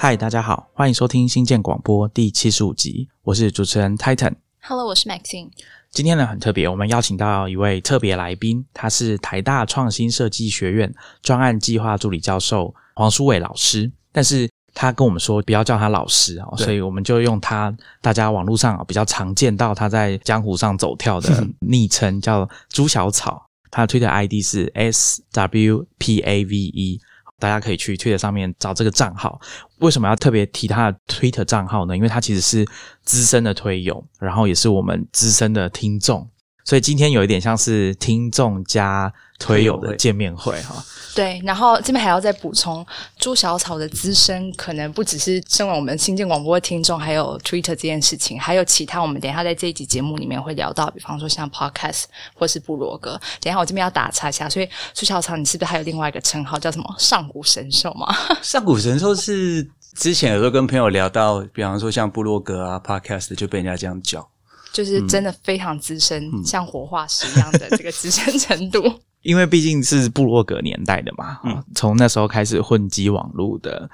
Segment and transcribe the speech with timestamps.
[0.00, 4.32] 嗨，大家好，欢迎收听新建广播第七十五集，我是主持人 Titan。
[4.60, 5.50] Hello，我是 Maxine。
[5.90, 13.90] 今天呢很特别，我们邀请到一位特别来宾，他是台大创新设计学院专案计划助理教授黄书伟老师。
[14.12, 27.00] 但是他跟我们说不要叫他老师哦，所以我们就用他大家网络上比较常见到他在江湖上走跳的 昵称叫朱小草，他推的 ID 是 S W P A V E。
[27.38, 29.40] 大家可以去 Twitter 上面找这个账号。
[29.78, 31.96] 为什么要特别提他的 Twitter 账号呢？
[31.96, 32.66] 因为他其实是
[33.04, 36.28] 资深的推友，然后也是我们资深的听众，
[36.64, 40.84] 所以今天有一点像是听众加推友的见面会哈。
[41.14, 42.86] 对，然后这边还要再补充，
[43.18, 53.20] 朱小草的资深可能不只是身为我们新建广播的听众，还有 Twitter 这件事情，还有其他我们等一下在这一集节目里面会聊到，比方说像 Podcast 或是部落格。
[53.40, 58.14] 等一下我这边要打岔一下，所以朱小草，你是不是还有另外一个称号叫什么上古神兽吗？
[58.40, 64.28] 上古神兽是之前有时候跟朋友聊到，比方说像部落格啊、Podcast 就被人家这样叫。
[64.70, 69.00] 就是真的非常资深，像活化石一样的这个资深程度。
[69.22, 73.88] 因为毕竟是部落格年代的嘛，嗯从那时候开始混迹网络的，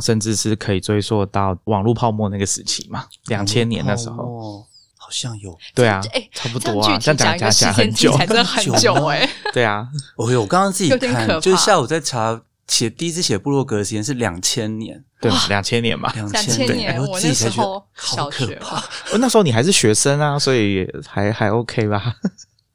[0.00, 4.64] 甚至是可以追溯到网络泡沫那个时期嘛，两千年那时候，哦，
[4.98, 5.56] 好像有。
[5.74, 9.86] 对啊，哎，差不多啊，这样这样讲讲一个时起来很久，才真的很久哎、 对啊，
[10.16, 18.78] 我有，我刚刚自己看，就是下午在查写第一次写部落格的时间是两千年，对，两千年嘛，两2000年然后我自己才觉得那时候好可怕。
[19.12, 22.16] 哦那时候你还是学生啊，所以还还 OK 吧。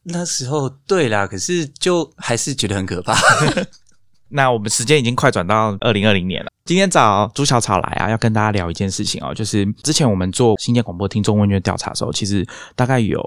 [0.04, 3.16] 那时候对啦，可是就还是觉得很可怕。
[4.32, 6.52] 那我们时间已经快转到二零二零年了。
[6.64, 13.20] 今天找朱小草来啊，要跟大家聊一件事情哦，就是之前我们做新建广播听众问卷调查的时候，其实大概有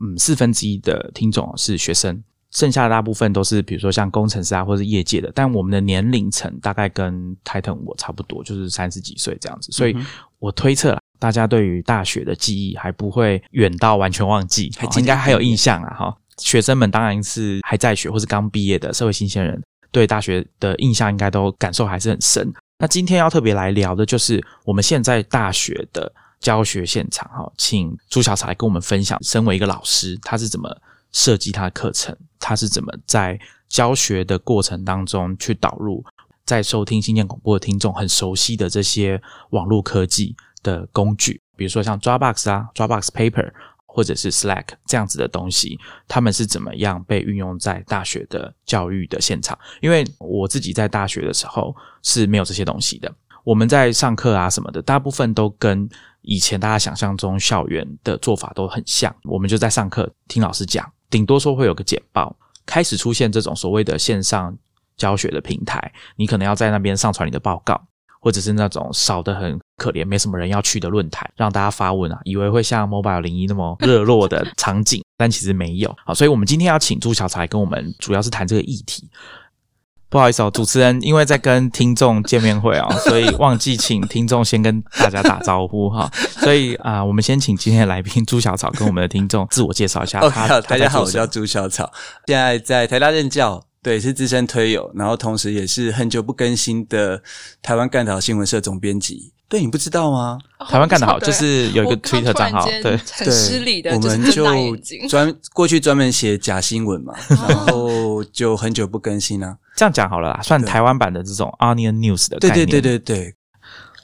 [0.00, 2.22] 嗯四分之一的听众是学生，
[2.52, 5.32] 剩下的大部分都是比如说像工程师啊，或是业界的。
[5.34, 9.96] 但我们的年龄层大概跟 Titan 我差不多，就是三十几岁这样子，所以
[10.38, 11.00] 我推测啦。
[11.18, 16.16] 大家对于大学的记忆还不会远到完全忘记，还应该还有印象啊哈。
[16.38, 22.52] 学生们当然是还在学或是刚毕业的社会新鲜人，对大学的印象应该都感受还是很深。
[22.78, 30.68] 那今天要特别来聊的就是我们现在大学的教学现场哈，请朱小草来跟我们分享，身为一个老师，他是怎么
[31.12, 33.40] 设计他的课程，他是怎么在
[33.70, 36.04] 教学的过程当中去导入
[36.44, 39.18] 在收听新建广播的听众很熟悉的这些
[39.50, 43.52] 网络科技的工具，比如说像 Dropbox 啊、Dropbox Paper。
[43.88, 49.58] 或者是 Slack 这样子的东西，他们是怎么样被运用在大学的教育的现场？
[49.80, 53.10] 因为我自己在大学的时候是没有这些东西的。
[53.42, 55.88] 我们在上课啊什么的，大部分都跟
[56.20, 59.10] 以前大家想象中校园的做法都很像。
[59.24, 62.36] 我们就在上课听老师讲，顶多说会有个简报。
[62.66, 64.54] 开始出现这种所谓的线上
[64.98, 67.82] 教学的平台，你可能要在那边上传你的报告。
[68.26, 75.94] 或者是那种少的很可怜、没什么人要去的论坛，让大家发问啊，以为会像 Mobile 零一那么热络的场景，但其实没有。
[76.04, 79.08] 好，所以我们今天要请朱小才跟我们主要是谈这个议题。
[80.08, 86.10] 不好意思哦，主持人因为在跟听众见面会哦， 所以忘记请听众先跟大家打招呼哈。
[86.40, 90.18] 所以啊、我们先请今天的来宾朱小草跟我们的听众自我介绍一下。
[90.66, 91.92] 大家好，我叫朱小草，
[92.26, 97.22] 现在在台大任教，对，是资深推友，然后同时也是很久不更新的
[97.62, 99.32] 台湾干导新闻社总编辑。
[99.48, 100.40] 对你不知道吗？
[100.68, 104.44] 台湾干得好，就是有一个我刚 Twitter 账号对，很失礼的，我们就。
[105.08, 109.56] 专过去专门写假新闻嘛，然后就很久不更新啊。
[109.76, 112.68] 这样讲好了啦，算台湾版的这种 Onion News 的对概念。
[112.68, 113.34] 对对对对，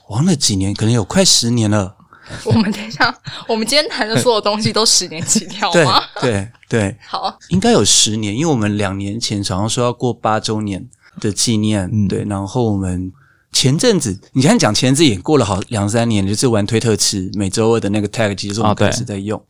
[0.07, 1.97] 玩了几年，可能有快十年了。
[2.45, 3.13] 我们等一下，
[3.47, 6.01] 我们今天谈的所有东西都十年起跳对吗？
[6.21, 10.87] 对对，好，应该有十年，因为我们两年前好像说要过八周年
[11.19, 13.11] 的纪念，嗯对，然后我们
[13.51, 19.41] 前阵子，你现在讲前阵子也过了好两三年，就是玩推特吃每周二的那个 tag，其实我们开始在用。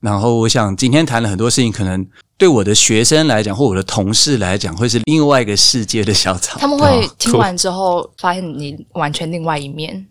[0.00, 2.04] 然后我想今天谈了很多事情，可能
[2.36, 6.58] 对我的学生来讲，或我的同事来讲，会是另外一个世界的小草。
[6.58, 10.08] 他们会哦听完之后发现你完全另外一面。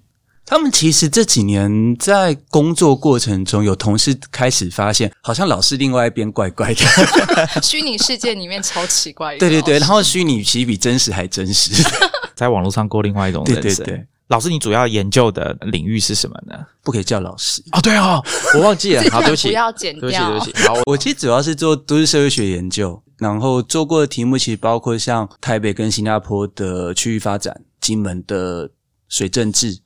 [0.52, 6.82] 他们其实这几年在工作过程中，有同事开始发现，好像老师另外一边怪怪的。
[7.64, 9.40] 虚拟世界里面超奇怪的。
[9.40, 11.72] 对对对，然后后虚拟其实比真实还真实。
[12.36, 13.64] 在网络上过另外一种人生。
[13.64, 16.54] 对对对老师，你主要研究的领域是什么呢？
[16.84, 17.64] 不可以叫老师。
[17.72, 18.22] 哦，对哦，
[18.56, 20.68] 我忘记了，好，对不起，不要剪对不起，对不起。
[20.68, 28.70] 好，我我其实主要是做都市社会学研究，然后做过的题目其实包括像台北跟新加坡的区域发展、金门的
[29.08, 29.80] 水政治。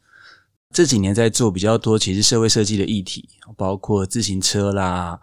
[0.75, 5.17] 这几年在做比较多，其实社会设计的议题，包括自行车啦、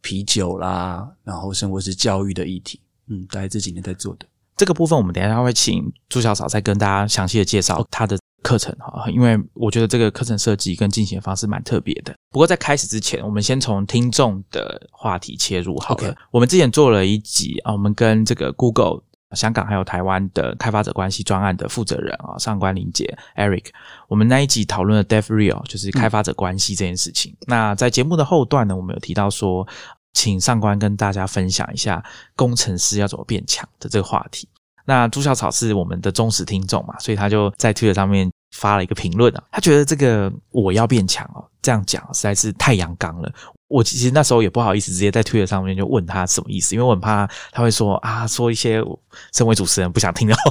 [0.00, 2.78] 啤酒啦，然后生活是教育的议题。
[3.08, 4.26] 嗯，大概这几年在做的。
[4.56, 12.14] 这个部分，我们等一下会请朱小嫂再跟大家详细的介绍她的课程哈，因为我觉得这个课程设计跟进行的方式蛮特别的。
[12.30, 16.10] 不过在开始之前，我们先从听众的话题切入好了。
[16.10, 19.02] OK 我们之前做了一集啊，我们跟这个 Google
[19.34, 23.66] 香港还有台湾的开发者关系专案的负责人啊，上官林杰 Eric，
[24.08, 27.36] 我们那一集讨论了 Dev Real，就是开发者关系这件事情。
[27.46, 29.66] 那在节目的后段呢，我们有提到说，
[30.12, 32.04] 请上官跟大家分享一下
[32.36, 34.48] 工程师要怎么变强的这个话题。
[34.84, 43.32] 那朱小草是我们的忠实听众嘛，所以他就在 Twitter 上面发了一个评论啊，他觉得这个我要变强哦，这样讲实在是太阳刚了。
[43.68, 48.84] 我其实那时候也不好意思直接在推特上面就问他什么意思，因为我很怕他会说啊，说一些
[49.32, 50.42] 身为主持人不想听的话。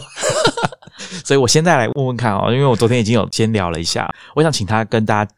[1.23, 5.31] 所以我现在来问问看哦，因为我昨天已经有先聊了一下，我想请他跟大家，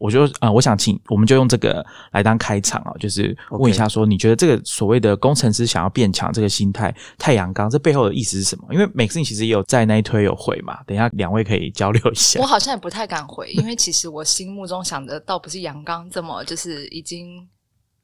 [0.00, 8.64] 我就呃，我想请我们就用这个来当开场啊，就是问一下说，你觉得这个所谓的工程师想要变强这个心态，太阳刚这背后的意思是什么？
[8.72, 12.46] 因为每次其实也有在那一推有回嘛，等一下两位可以交流一下我。
[12.46, 17.46] 好像也不太敢回，因为其实我心目中想的倒不是阳刚这么，就是已经，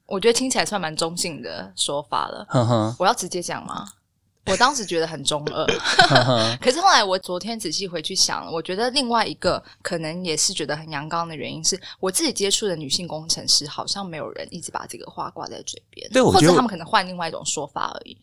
[0.05, 2.45] 我觉得听起来算蛮中性的说法了。
[2.47, 3.83] 呵呵我要直接讲吗？
[4.47, 5.65] 我当时觉得很中二，
[6.61, 18.17] 可是后来我昨天仔细回去想，我觉得另外一个可能也是觉得很阳刚的原因是，我自己接触的女性工程师好像没有人一直把这个话挂在嘴边，对我觉得或者他们可能换另外一种说法而已。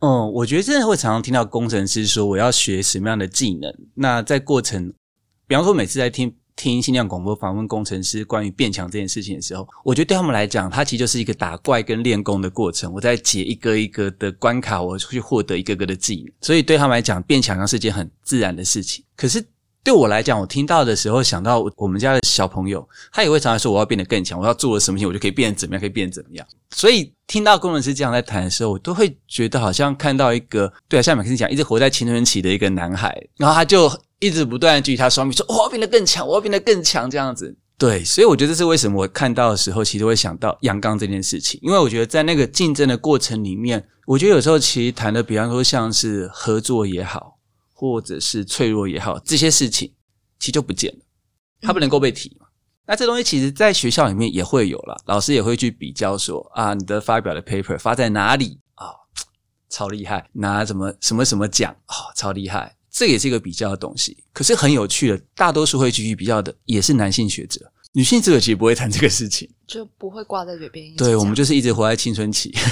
[0.00, 3.70] 嗯，我觉得真的会常常听到工程师说我要学什么样的技能。
[3.94, 4.92] 那在过程，
[5.46, 12.92] 比方说每次在听听新量广播访问工程师关于变强这件事情的时候，我觉得对他们来讲，它其实就是一个打怪跟练功的过程。
[12.92, 16.26] 我在解一个一个的关卡，我去获得一个个的技能。
[16.42, 19.02] 所以对他们来讲，变强是件很自然的事情。
[19.16, 19.42] 可是
[19.82, 26.46] 对我来讲，我听到的时候想到我们家的小朋友，他也会常常说我要变得更强，我要做了什么事情，我就可以变得怎么样，可以变得怎么样。
[26.70, 37.56] 所以听到工程师这样在谈的时候，我都会觉得好像看到一个对啊，像马克思讲，一直活在青春期的一个男孩，然后他就一直不断举他双臂说：“我要变得更强，我要变得更强。”这样子。
[37.78, 47.38] 对，所以我觉得这是为什么我看到的时候，其实会想到阳刚这件事情，因为我觉得在那个竞争的过程里面，我觉得有时候其实谈的，比方说像是合作也好，
[47.80, 49.90] 或者是脆弱也好，这些事情
[50.38, 50.98] 其实就不见了，
[51.62, 52.46] 它不能够被提嘛。
[52.86, 58.84] 那这东西其实在学校里面也会有啦，老师也会去比较说啊，你的发表的 paper 发在哪里啊、
[59.70, 64.22] 超厉害，拿什么什么什么奖啊、超厉害，这也是一个比较的东西。
[64.34, 69.48] 可是很有趣的，大多数会继续比较的也是男性学者，女性学者其实不会谈这个事情。
[69.66, 72.52] 就不会挂在嘴边对，我们就是一直活在青春期。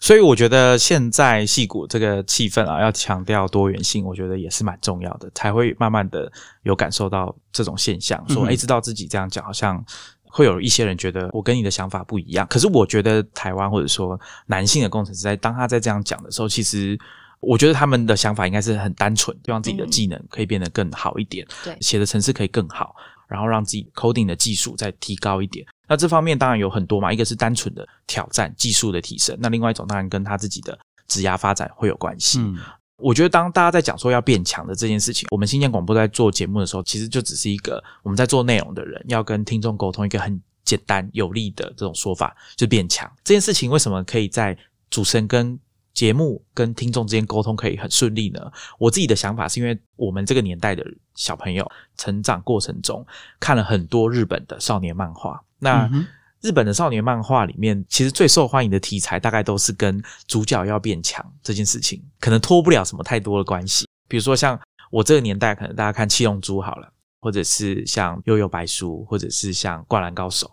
[0.00, 6.30] 所以我觉得现在戏骨这个气氛啊，要强调多元性，我觉得也是蛮重要的，才会慢慢的
[6.62, 9.84] 有感受到这种现象，说哎、诶知道自己这样讲，好像
[10.22, 12.46] 会有一些人觉得我跟你的想法不一样。
[12.48, 16.98] 可是我觉得台湾或者说男性的工程师在当他在这样讲的时候，其实。
[17.42, 22.94] 我觉得他们的想法应该是很单纯，希望自己的技能可以变得更好一点，对写的程式可以更好，
[23.30, 25.64] 然后让自己 coding 的技术再提高一点。
[25.88, 30.78] 那这方面当然有很多嘛，一个是单纯的挑战技术的提升，那另外一种当然跟他自己的
[31.08, 32.40] 职涯发展会有关系。
[32.40, 32.58] 嗯
[33.02, 43.70] 我觉得当大家在讲说要变强的这件事情，我们新建广播在做节目的时候，其实就只是一个我们在做内容的人要跟听众沟通一个很简单有力的这种说法，就是变强这件事情。
[43.70, 44.54] 为什么可以在
[44.90, 45.58] 主持人跟
[45.94, 48.40] 节目跟听众之间沟通可以很顺利呢？
[48.78, 53.06] 我自己的想法是因为我们这个年代的小朋友成长过程中
[53.38, 55.88] 看了很多日本的少年漫画，那。
[55.92, 56.06] 嗯
[56.42, 63.86] 日本的少年漫画里面，其实最受欢迎的题材大概都是跟主角要变强这件事情，可能脱不了什么太多的关系。
[64.08, 64.58] 比如说像
[64.90, 70.46] 我这个年代，可能大家看《七龙珠》好了，或者是像《悠悠白书》，或者是像《灌篮高手》。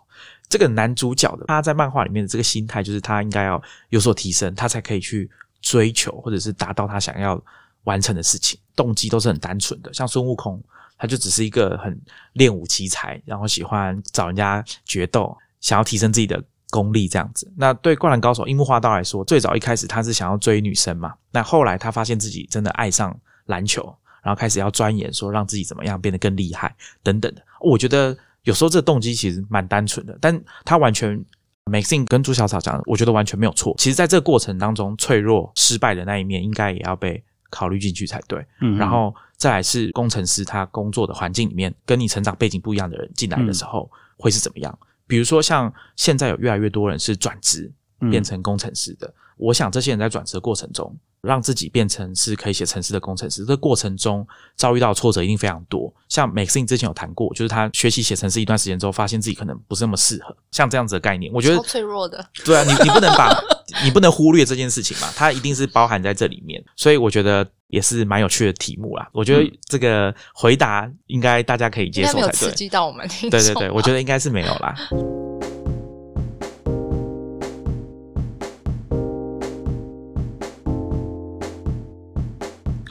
[0.48, 7.40] 这个男主角的他在漫画里面的这个心态，就是他应该要有所提升，他才可以去追求或者是达到他想要
[7.84, 9.92] 完成的事情，动机都是很单纯的。
[9.92, 10.62] 像孙悟空，
[10.96, 12.00] 他就只是一个很
[12.32, 17.50] 练武奇才，然后喜欢找人家决斗，想要提升自己的功力这样子。
[17.56, 23.84] 那对灌篮高手樱木花道来说，最早一开始他是想要追女生嘛，那后来他发现自己真的爱上篮球，
[24.22, 27.42] 然后开始要钻研说让自己怎么样变得更厉害等等的。
[27.60, 28.16] 我觉得
[28.48, 31.24] 有时候这个动机其实蛮单纯的，但他完全。
[31.70, 33.74] Maxine 跟朱小草讲的，我觉得完全没有错。
[33.76, 38.42] 其实，在这个过程当中，脆弱、失败的那一面，应该也要被考虑进去才对。
[38.62, 44.78] 嗯然后再来是工程师他工作的环境里面，跟你成长背景不一样的人进来的时候，会是怎么样？
[45.06, 55.92] 比如说，像现在有越来越多人是转职嗯变成工程师的，我想这些人在转职的过程中，让自己变成是可以写程式的工程师，这个过程中遭遇到的挫折一定非常多。
[56.08, 63.36] 像 Maxine 之前有谈过，就是他学习写程式一段时间之后，发现自己可能不是那么适合，像这样子的概念，我觉得脆弱的，对啊，你你不能把
[63.84, 69.08] 你不能忽略这件事情嘛，它一定是包含在这里面，所以我觉得也是蛮有趣的题目啦。
[69.12, 72.32] 我觉得这个回答应该大家可以接受才对。
[72.32, 74.74] 刺激到我们听众对对对，我觉得应该是没有啦。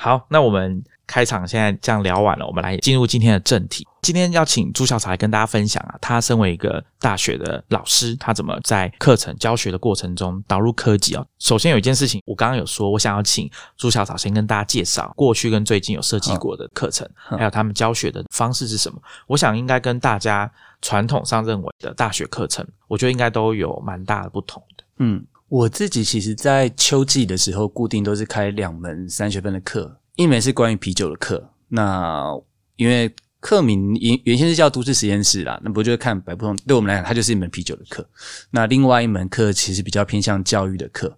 [0.08, 3.86] 好，那我们开场现在这样聊完了，我们来进入今天的正题。
[4.02, 11.28] 今天要请朱小草来跟大家分享啊，他身为一个大学的老师，他怎么在课程教学的过程中导入科技哦。
[11.40, 18.98] 首先有一件事情，我刚刚有说，我想要请朱小草先跟大家介绍过去跟最近有设计过的课程，还有他们教学的方式是什么。
[19.28, 20.50] 我想应该跟大家
[20.82, 24.86] 传统上认为的大学课程，我觉得应该都有蛮大的不同的。
[25.00, 31.52] 嗯，我自己其实，在秋季的时候，固定都是开两门三学分的课，一门是关于啤酒的课。
[31.70, 32.30] 那
[32.76, 36.54] 因为课名原原先是叫都市实验室啦，那不就是看百不同？
[36.68, 38.08] 对我们来讲，它就是一门啤酒的课。
[38.52, 41.18] 那另外一门课其实比较偏向教育的课。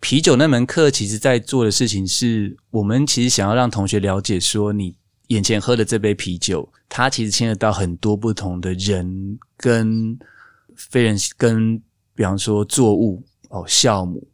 [0.00, 4.96] 啤酒那门课，其实在做的事情是我们其实想要让同学了解说，你
[5.28, 10.18] 眼前喝的这杯啤酒，它其实牵扯到很多不同的人跟
[10.74, 11.80] 非人跟，
[12.14, 13.22] 比方说作物
[13.54, 14.26] 哦酵母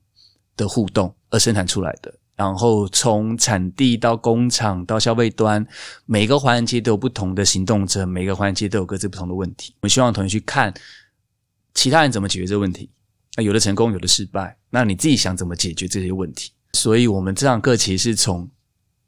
[0.56, 2.12] 的互动而生产出来的。
[2.34, 5.64] 然后从产地到工厂到消费端，
[6.06, 9.74] 每个环节都有不同的行动者，每个环节都有各自不同的问题。
[9.76, 10.72] 我们希望同学去看
[11.74, 12.88] 其他人怎么解决这个问题，
[13.36, 14.56] 那有的成功，有的失败。
[14.70, 16.50] 那你自己想怎么解决这些问题？
[16.72, 18.48] 所以我们这堂课其实是从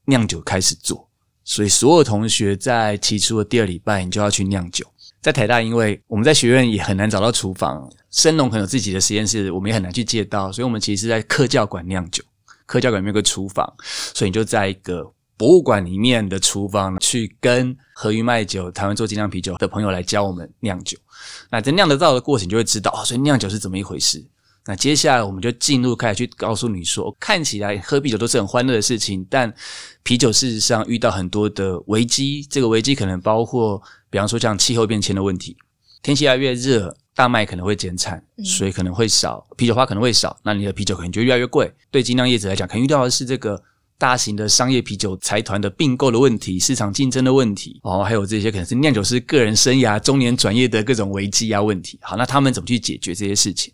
[0.04, 1.08] 酿酒开始做，
[1.42, 4.84] 所以所有同学在起初的第二礼拜，你就要去酿酒。
[5.22, 12.22] 在台大，因为我们在学院也很难找到厨房，生农可能有自己的实验室，我们也很难去借到，所以我们其实是在科教馆酿酒。
[12.66, 13.70] 科教馆里面有个厨房，
[14.14, 20.96] 所以你就在一个博物馆里面的厨房去跟和鱼卖酒、台湾做精酿啤酒的朋友来教我们酿酒。
[21.50, 24.24] 那在酿得到的过程，就会知道哦，所以酿酒是怎么一回事。
[24.64, 29.52] 那接下来我们就进入开始去告诉你说，看起来喝啤酒都是很欢乐的事情，但
[30.02, 32.46] 啤酒事实上遇到很多的危机。
[32.48, 35.56] 这个危机可能包括，比方说像气候变迁的问题，
[36.02, 36.96] 天气越来越热。
[37.14, 41.72] 大麦可能会减产，水可能会少，啤酒花可能会少，那你的啤酒可能就越来越贵。
[41.90, 43.62] 对精酿业者来讲，可能遇到的是这个
[43.98, 51.98] 大型的商业啤酒财团的并购的问题、市场竞争的问题，哦，还有这些可能是酿酒师个人生涯、中年转业的各种危机啊问题。
[52.00, 53.72] 好，那他们怎么去解决这些事情？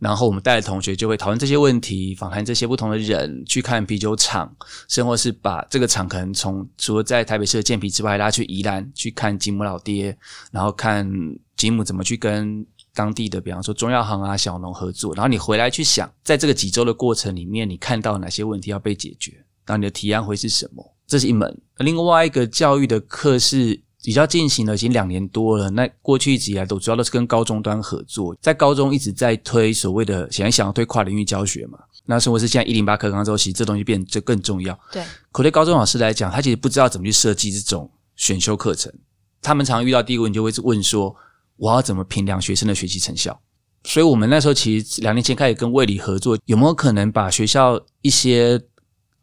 [0.00, 4.52] 然后我们带的同学就会讨论这些问题，访谈这些不同的人，去看啤酒厂，
[4.88, 10.14] 甚或是把这个厂可能从除了在台北市的建啤之外，拉去宜兰去看吉姆老爹，
[10.50, 11.08] 然后看
[11.56, 12.66] 吉姆怎么去跟。
[12.94, 19.32] 当地的，比方说中药行啊、小农合作，然后你回来去想，在这个几周的过程里面，你看到哪些问题要被解决？
[19.64, 20.94] 然后你的提案会是什么？
[21.06, 21.60] 这是一门。
[21.78, 25.70] 另外一个教育的课是比较进行了已经两年多了。
[25.70, 31.78] 那过去一直以来都主要都是跟高中端合作，在高中一直在推所谓的想一想要推跨领域教学嘛。
[32.04, 34.78] 那生活是现在一零八课纲之后，其实这东西变就更重要。
[34.90, 38.92] 对，可对高中老师来讲，他其实不知道怎么去设计这种选修课程。
[39.40, 41.14] 他们常遇到第一个问题就会问说。
[41.56, 43.40] 我要怎么评量学生的学习成效？
[43.84, 48.56] 所以，我们那时候其实两年前开始跟卫理合作，有没有可能把学校一些，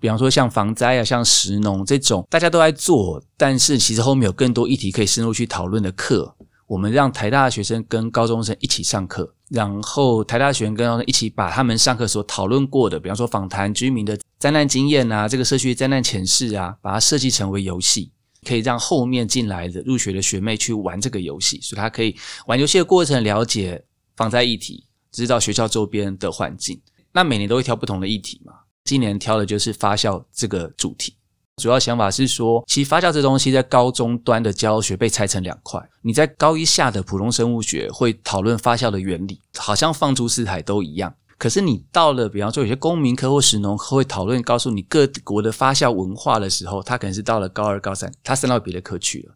[0.01, 6.35] 比方说像防灾啊、像食农这种大家都在做，但是其实后面有更多议题可以深入去讨论的课，
[6.67, 18.11] 我们让台大的学生跟高中生一起上课，然后台大学生跟高中一起把他们上课所讨论过的，比方说访谈居民的灾难经验啊，这个社区灾难前世啊，把它设计成为游戏。
[18.47, 22.15] 可以让后面进来的入学的学妹去玩这个游戏，所以他可以
[22.47, 23.83] 玩游戏的过程了解
[24.15, 26.81] 防灾议题，知道学校周边的环境。
[27.11, 28.53] 那每年都会挑不同的议题嘛，
[28.83, 31.15] 今年挑的就是发酵这个主题。
[31.57, 41.13] 主要想法是说，其实发酵这东西在高中端的教学被拆成两块，你在高一下的普通生物学会讨论发酵的原理，好像放诸四海都一样。
[41.39, 49.33] 可是你到了，比方说有些公民科或食农科会讨论，告诉你各国的发酵文化的时候，他可能是到了高二、高三，他升到别的科去了。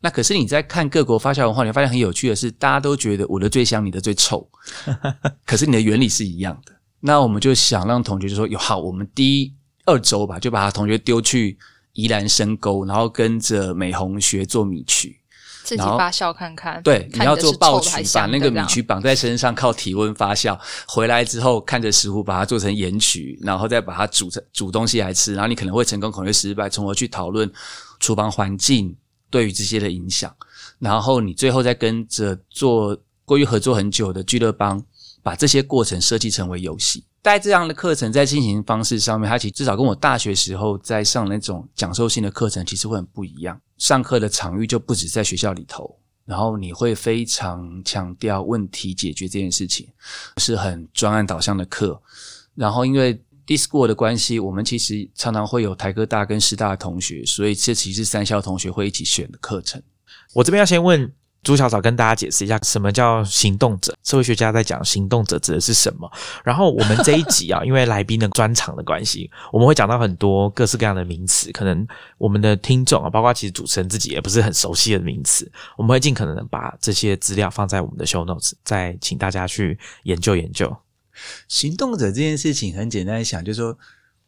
[0.00, 4.48] 那可是你在看各国发酵文化，你会发现很有趣的是，大家都觉得我的最香，你的最臭，
[5.44, 6.72] 可是你的原理是一样的。
[7.00, 9.52] 那我们就想让同学就说，有好，我们第一
[9.86, 11.58] 二周吧，就把他同学丢去
[11.94, 15.19] 宜兰深沟，然后跟着美红学做米曲。
[15.62, 20.58] 自己发酵看看，对，你要做爆曲，把那个米曲曲绑在身上，靠体温发酵。
[20.88, 25.34] 回来之后，看着食谱把它做成盐曲，然后再把它煮成煮东西来吃。
[25.34, 27.50] 然后你可能会成功，可能会失败，从而去讨论
[27.98, 28.96] 厨房环境
[29.28, 30.34] 对于这些的影响。
[30.78, 34.82] 然后你最后再跟着做过于合作很久的俱乐帮，
[35.22, 37.04] 把这些过程设计成为游戏。
[37.22, 43.60] 带这样的课程在进行方式上面，它其实至少跟我大学时候在上那种讲授性的课程，其实会很不一样。
[43.80, 49.88] 上课的场域就不止在学校里头，然后你会非常强调问题解决这件事情，
[50.36, 52.00] 是很专案导向的课。
[52.54, 59.82] 然后因为 Discord 的关系，我们其实常常会有台科大跟师大的同学，所以这其实是三校同学会一起选的课程。
[60.34, 61.10] 我这边要先问
[61.42, 63.96] 朱小草跟大家解释一下，什么叫行动者？
[64.04, 66.10] 社会学家在讲行动者指的是什么？
[66.44, 71.86] 然后我们这一集啊， 因为来宾的专场的关系，我们会讲到很多各式各样的名词，可能
[72.18, 80.76] 我们的听众啊，包括其实主持人自己也不是很熟悉的名词，我们会尽可能的把这些资料放在我们的 show notes，再请大家去研究研究。
[81.48, 83.76] 行动者这件事情很简单想，就是说，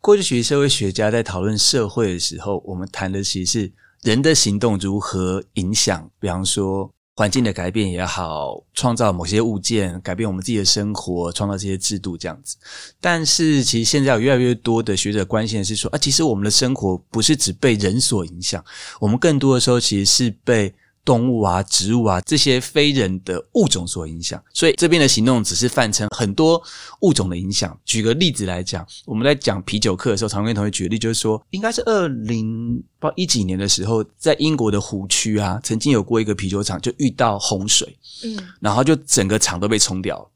[0.00, 12.56] 过去学社会学家在讨论社会的时候，我们谈的其实是人的行动如何影响，比方说环境的改变也好，创造某些物件，改变我们自己的生活，创造这些制度这样子。
[13.00, 18.64] 但是，其实现在有越来越多的学者关心的是说，啊，其实我们的生活不是只被人所影响，
[19.00, 20.72] 我们更多的时候其实是被。
[21.04, 26.62] 动物啊，植物啊，这些非人的物种所影响，所以这边的行动只是泛称很多
[27.00, 27.76] 物种的影响。
[27.84, 40.30] 举个例子来讲，我们在讲啤酒课的时候，常跟同学举例，就是说，应该是二零不一几年的时候，在英国的湖区啊，曾经有过一个啤酒厂就遇到洪水，嗯，然后就整个厂都被冲掉了。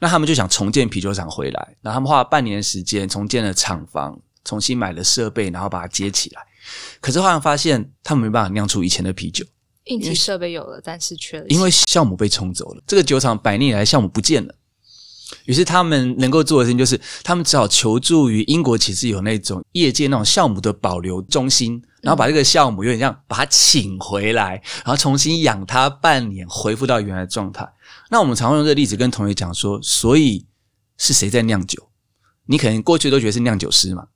[0.00, 6.42] 那他们就想重建啤酒厂回来，然后他们花了半年时间重建了厂房，重新买了设备，然后把它接起来。
[7.00, 9.44] 可是后来发现，他们没办法酿出以前的啤酒。
[9.84, 11.46] 应急设备有了，但是缺了。
[11.48, 14.54] 因为酵母被冲走了，这个酒厂百年以来酵母不见了。
[15.46, 27.66] 于是他们能够做的事情就是，他们只好求助于英国，其实有那种业界那种酵母的保留中心，然后把这个酵母有点像把它请回来，然后重新养它半年，恢复到原来的状态。
[28.10, 30.46] 那我们常用这个例子跟同学讲说，所以
[30.98, 31.88] 是谁在酿酒？
[32.44, 34.06] 你可能过去都觉得是酿酒师嘛，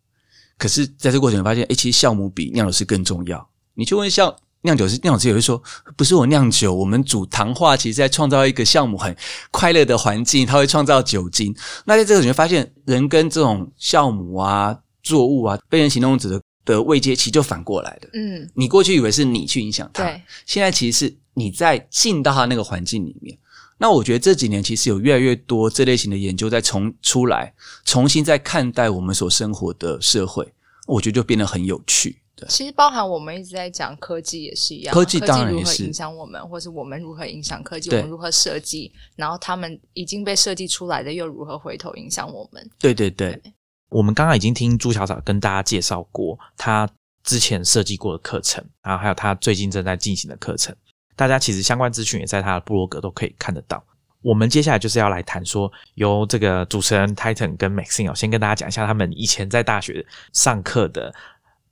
[0.59, 3.49] 可是在这过程发现，哎，其实酵母比酿酒师更重要。
[3.75, 4.37] 你去问酵。
[4.67, 5.63] 酿酒师酿酒师也会说，
[5.97, 9.17] 不是我酿酒，我们煮糖化，其实在创造一个酵母很
[9.53, 11.55] 快乐的环境，它会创造酒精。
[11.85, 18.09] 那在这个你会发现，人跟这种酵母啊、作物啊、被人行动者的的位阶，其实就反过来的。
[18.15, 20.05] 嗯，你过去以为是你去影响它，
[20.45, 23.39] 现在其实是你在进到他那个环境里面。
[23.79, 30.53] 那我觉得这几年其实有越来越多这类型的研究在重出来，重新在看待我们所生活的社会，
[30.87, 32.17] 我觉得就变得很有趣。
[32.49, 42.71] 其实包含我们一直在讲科技也是一样，科技当然如何影响我们，或是我们如何影响科技，我们如何设计，然后他们已经被设计出来的又如何回头影响我们？
[42.79, 43.41] 对对对，
[43.89, 46.87] 我们刚刚已经听朱小草跟大家介绍过他
[47.25, 50.77] 之前设计过的课程，然后还有他最近正在进行的课程，
[51.17, 53.83] 大家其实相关资讯也在他的部落格都可以看得到。
[54.21, 61.15] 我们接下来就是要来谈说，由这个主持人 Titan 跟 Maxine 先跟大家讲一下他们以前在大学上课的。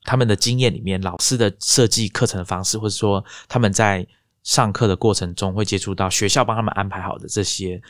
[0.04, 4.06] 他们的经验里面，老师的设计课程的方式，或者说他们在
[4.42, 7.80] 上课的过程中会接触到学校帮他们安排好的这些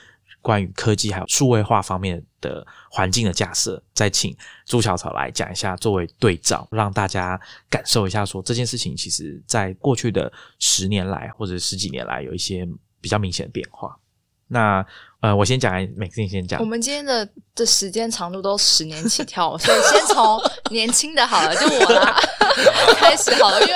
[0.41, 12.69] 关于科技还有数位化方面的环境的架设，再请朱小草来讲一下，作为对照，让大家感受一下，说这件事情其实在过去的十年来或者十几年来有一些
[13.01, 13.99] 比较明显的变化。
[14.47, 14.87] 那
[15.25, 16.61] 呃，我先讲，每次你先讲。
[16.61, 20.39] 我们今天的的时间长度都十年起跳，所以先从
[20.71, 22.15] 年轻的好了，就我啦
[23.01, 23.75] 开始好了，因为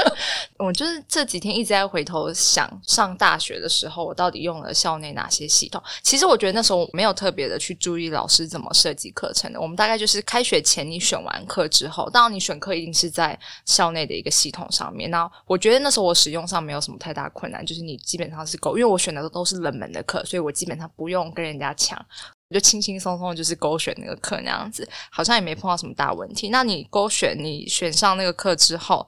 [0.59, 5.83] 我就是这几天一直在回头想上大学的时候，我到底用了校内哪些系统。
[6.03, 9.59] 其实我觉得那时候没有特别的去注意老师怎么设计课程的。
[9.59, 15.11] 我们大概就是开学前你选完课之后，当然你选课一定是在校内的一个系统上面。
[15.11, 21.33] 那我觉得那时候我使用上没有什么太大困难，就是你基本上是够，因为我选的都是冷门的课，所以我基本上不用。
[21.39, 21.97] 跟人家抢，
[22.49, 26.49] 我就轻轻松松就是勾选那个课那样子，好像也没碰到什么大问题。
[26.49, 29.07] 那你勾选，你选上那个课之后，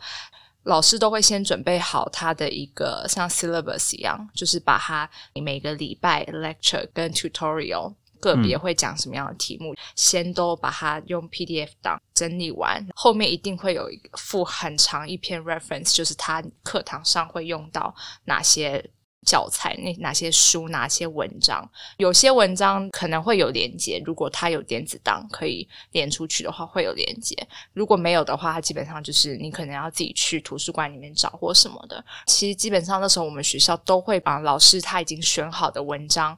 [0.63, 17.93] 老师都会先准备好他的一个像 syllabus 一样，就是把他你每个礼拜 lecture 跟 tutorial 个别会讲什么样的题目，先都把它用 PDF 档整理完，后面一定会有一个附很长一篇 reference，就是他课堂上会用到
[18.27, 18.89] 哪些。
[19.27, 27.37] 教材那哪些书哪些文章，有些文章可能会有连接，如果它有电子档可以连出去的话，会有连接；
[27.73, 32.03] 如果没有的话，它基本上就是你可能要自己去图书馆里面找或什么的。
[32.27, 36.37] 其实基本上那时候我们学校都会把老师他已经选好的文章。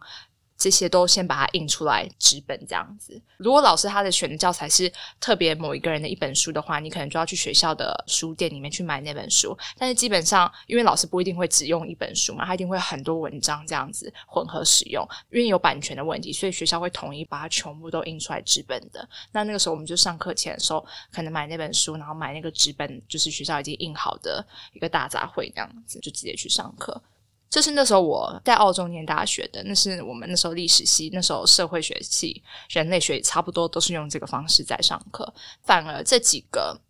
[0.62, 3.20] 这些都先把它印出来纸本这样子。
[3.37, 9.59] 如果老师他的选的教材是特别某一个人的一本书的话，你可能就要去学校的书店里面去买那本书。
[9.77, 15.05] 但是基本上，因为老师不一定会只用一本书嘛，他一定会很多文章这样子混合使用。
[15.33, 19.09] 因为有版权的问题，所以学校会统一把它全部都印出来纸本的。
[19.33, 27.03] 那那个时候我们就上课前的时候，可能买那本书，然后买那个纸本，就是学校已经印好的一个大杂烩这样子，就直接去上课。
[27.52, 35.30] 就是那时候我在澳洲念大学的，那是我们那时候历史系，那时候社会学系、人类学差不多都是用这个方式在上课。
[35.62, 36.80] 反而这几个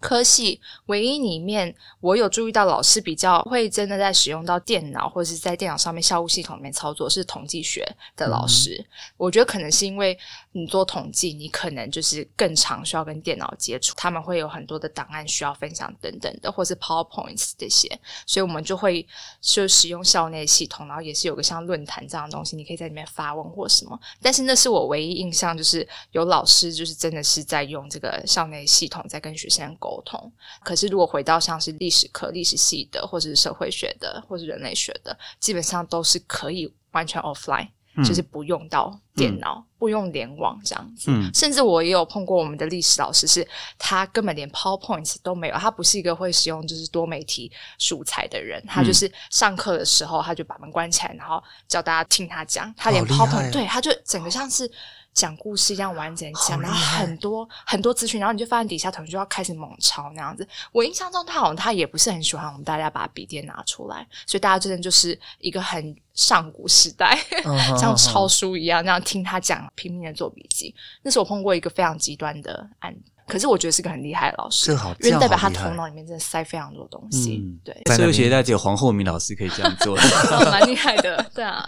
[0.00, 8.84] 科系，唯一里面我有注意到老师比较会真的在使用到电脑或者是在电脑上面校务系统里面操作是统计学的老师。
[9.16, 10.16] 我觉得可能是因为
[10.52, 17.88] 你做统计，你可能就是更常需要跟电脑接触，他们会有很多的档案需要分享等等的，或是 PowerPoints 这些，
[18.26, 19.06] 所以我们就会
[19.40, 23.98] 就使用校内系统，然后也是有个像论坛这样的东西，你可以在里面发问或什么。
[24.22, 30.32] 但是那是我唯一印象，就是有老师就是真的是在用这个校内系统在跟学生沟通。
[30.64, 37.68] 可是如果回到像是历史课、历史系的，或者是社会学的，或是人类学的，基本上都是可以完全 offline。
[38.04, 41.10] 就是不用到电脑，不用联网这样子。
[41.32, 48.62] 甚至我也有碰过我们的历史老师，是他根本连 PowerPoint 都没有，他不是一个会使用就是多媒体素材的人。
[48.66, 52.70] 他就是上课的时候，他就把门关起来，然后叫大家听他讲。
[52.76, 54.70] 他连 PowerPoint 对，他就整个像是。
[55.16, 60.46] 讲故事一样完整讲，然后很多很多资讯，然后你就发现底下同学就要开始猛抄那样子。
[60.72, 67.18] 我印象中他好像他也不是很喜欢我们大家把笔电拿出来，所以大家真的就是一个很上古时代，
[67.80, 70.74] 像抄书一样那样听他讲，拼命的做笔记。
[71.02, 77.42] 那是我碰过一个非常极端的案例，可是我觉得是个很厉害的老师，因为代表他头脑里面真的塞非常多东西。
[77.64, 79.96] 对，社会学只有黄厚明老师可以这样做，
[80.52, 81.24] 蛮厉害的。
[81.34, 81.66] 对啊，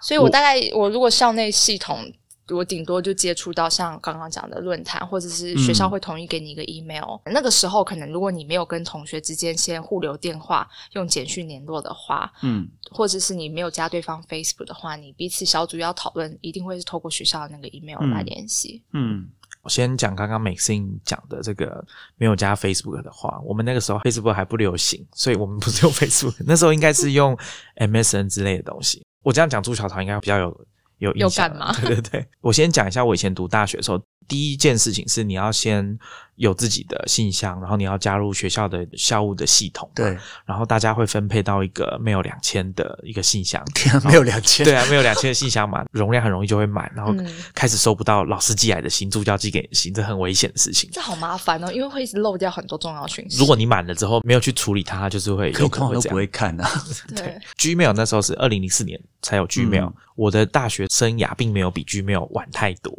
[0.00, 2.12] 所以我大概我如果校内系统。
[2.52, 7.18] 我顶多就接触到像刚刚讲的论坛，或者是学校会同意给你一个 email。
[7.24, 18.82] 那个时候，可能如果你没有跟同学之间先互留电话，用简讯联络的话，嗯，或者是你没有加对方 Facebook 的话，你彼此小组要讨论，一定会是透过学校的那个 email 来联系。
[18.92, 19.28] 嗯，
[19.62, 21.84] 我先讲刚刚美心讲的这个
[22.16, 27.36] 没有加 Facebook 的话，我们那个时候 Facebook 还不流行，所以我们不是用 Facebook，那时候应该是用
[27.76, 29.04] MSN 之类的东西。
[29.22, 30.66] 我这样讲，朱小桃应该比较有。
[31.02, 31.72] 有有感吗？
[31.82, 35.98] 对对对，我先讲一下我以前读大学的时候，第一件事情是你要先
[36.42, 39.88] 有自己的信箱，然后你要加入学校的校务的系统。
[39.94, 43.64] 对，然后大家会分配到一个没有两千的一个信箱。
[43.74, 44.64] 天， 没有两千？
[44.64, 47.14] 对啊，没有两千的信箱嘛， 容量很容易就会满，然后
[47.54, 50.90] 开始收不到老师寄来的信，助教寄给你信，这很危险的事情。
[50.92, 53.38] 这好麻烦哦，因为会漏掉很多重要讯息。
[53.38, 56.68] 如果你满了之后没有去处理它，就是会有可能都不会看啊。
[57.14, 59.92] 对，Gmail 那时候是二零零四年才有 Gmail。
[60.16, 62.92] 我的大学生涯并没有比 Gmail 晚太多。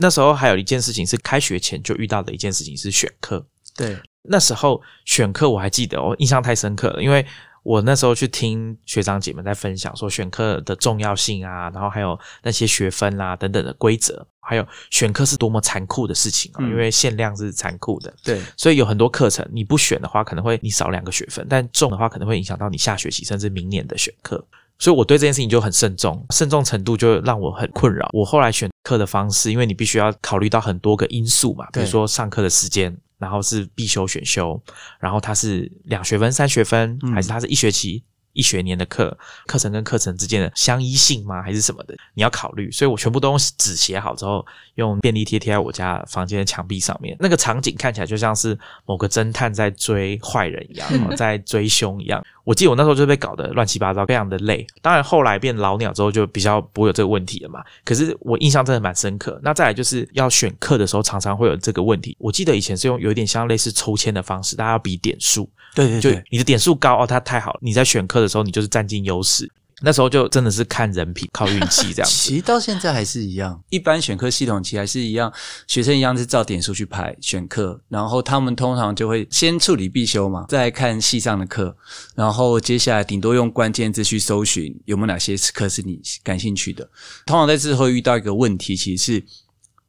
[0.00, 3.44] 那时候还有一件事情是开学前就遇到的一件事情是选课。
[3.76, 7.24] 对，那时候选课我还记得，我印象太深刻了，因为
[7.62, 18.12] 我那时候去听学长姐们在分享说选课的重要性啊，然后还有那些学分啦等等的规则，还有选课是多么残酷的事情啊，因为限量是残酷的。
[18.24, 24.44] 对，所以有很多课程你不选的话，可能会你少两个学分，但中的话可能会影响到你下学期甚至明年的选课。
[24.80, 28.08] 所以我对这件事情就很慎重，慎重程度就让我很困扰。
[28.12, 34.60] 我后来选课的方式，因为你必须要考虑到很多个因素嘛，比如说上课的时间，然后是必修选修，
[34.98, 38.02] 然后它是两学分、三学分，还是它是一学期。
[38.32, 39.16] 一学年的课，
[39.46, 41.42] 课程跟课程之间的相依性吗？
[41.42, 41.94] 还是什么的？
[42.14, 42.70] 你要考虑。
[42.70, 44.44] 所以我全部都用纸写好之后，
[44.76, 47.16] 用便利贴贴在我家房间的墙壁上面。
[47.20, 52.24] 那个场景看起来就像是某个侦探在追坏人一样，在追凶一样。
[52.44, 54.66] 我记得我那时候就被搞得乱七八糟，非常的累。
[54.82, 57.62] 当然后来变老鸟之后，就比较不会有这个问题了嘛。
[57.84, 59.38] 可是我印象真的蛮深刻。
[59.42, 62.16] 那再来就是要选课的时候，常常会有这个问题。
[62.18, 65.48] 我记得以前是用有一点像类似抽签的方式，大家要比点数。
[65.72, 67.60] 对对对，你的点数高哦，它太好了。
[67.62, 69.50] 你在选课的时候，你就是占尽优势。
[69.82, 72.04] 那时候就真的是看人品、靠运气这样。
[72.10, 75.32] 其实到现在还是一样，一般选课系统其实还是一样，
[75.66, 81.74] 学生一样是照点数去排选课，然后他们通常就会先处理必修嘛，再看系上的课，
[82.14, 86.84] 然后接下来顶多用关键字去搜寻有没有哪些课是你感兴趣的。
[87.24, 89.24] 通常在之后遇到一个问题，其实是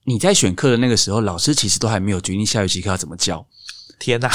[0.06, 3.46] 你在选课的那个时候，老师其实都还没有决定下学期课要怎么教。
[4.00, 4.32] 天哪！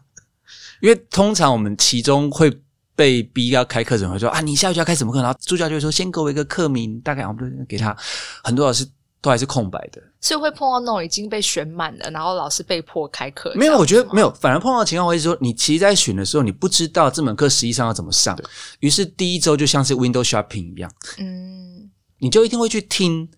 [0.82, 2.60] 因为通常我们其中会
[2.94, 5.20] 被逼要开课程，会说啊，你下学期要开什么课？
[5.22, 7.96] 然后助教就会说，先给我一个课名，大概我们给他。
[8.44, 8.86] 很多老师
[9.20, 13.52] 都还是空白的，所以会碰到那种已经被选满了，然后老师被迫开课。
[13.54, 18.38] 没有，我觉得没有，反而碰到情况会是说，你其实，在选的时候，你不知道这门课实际上要怎么上，
[18.80, 23.28] 于是第一周就像是 window shopping 一样，嗯，你就一定会去听，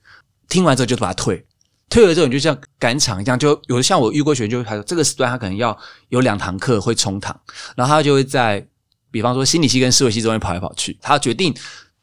[0.49, 1.47] 听完之后就把它退。
[1.91, 7.39] 退了之后，你就像赶场一样，就有的像我遇过学员，就他说这个时段他可能要有两堂课会冲堂，
[7.77, 8.67] 然后他就会在，
[9.15, 11.55] 比方说心理系跟思维系中间跑来跑去，他决定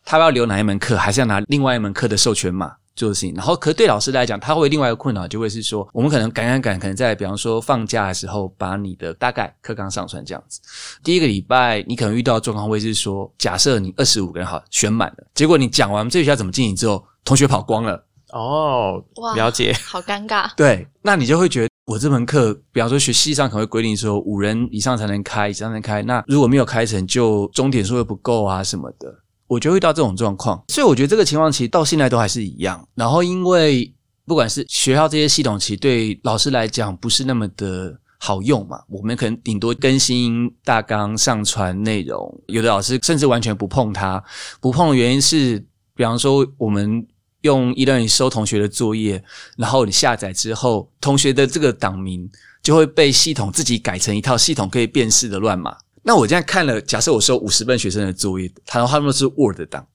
[0.06, 3.34] 他要留哪一门课，还是要拿另外一门课的授权码做的事情。
[3.36, 10.62] 然后，可对老师来讲，他会另外一个困扰就会是说，我们可能赶赶赶，可能在比方说放假的时候，把你的大概课纲上传这样子。
[11.04, 18.02] 第一个礼拜，你可能遇到的状况会是说，假设你二十五个人好选满了，结果你讲完这学校怎么进行之后，同学跑光了。
[18.32, 19.76] 哦，哇了解。
[19.86, 20.50] 好尴尬。
[20.56, 26.02] 对，那你就会觉得我这门课，比方说学系上可能会规定说五人以上才能开，以上才能开。
[26.04, 29.14] 那如果没有开成，就终点数又不够啊什么的，
[29.48, 30.64] 我就会遇到这种状况。
[30.68, 32.88] 所以我觉得这个情况其实到现在都还是一样。
[32.96, 33.92] 然后因为
[34.26, 44.24] 不管是学校这些系统，其实对老师来讲不是那么的好用嘛，我们可能顶多更新大纲、上传内容，有的老师甚至完全不碰它。
[44.62, 45.58] 不碰的原因是，
[45.96, 47.06] 比方说我们。
[47.42, 49.24] 用 e-learning 收同学的作业，
[49.58, 52.30] 然后你下载之后，同学的这个档名
[52.62, 55.76] 就会被系统自己改成一套系统可以辨识的乱码。
[56.04, 59.86] 那我现在看了，假设我收五十份学生的作业，他他们都是 Word 档，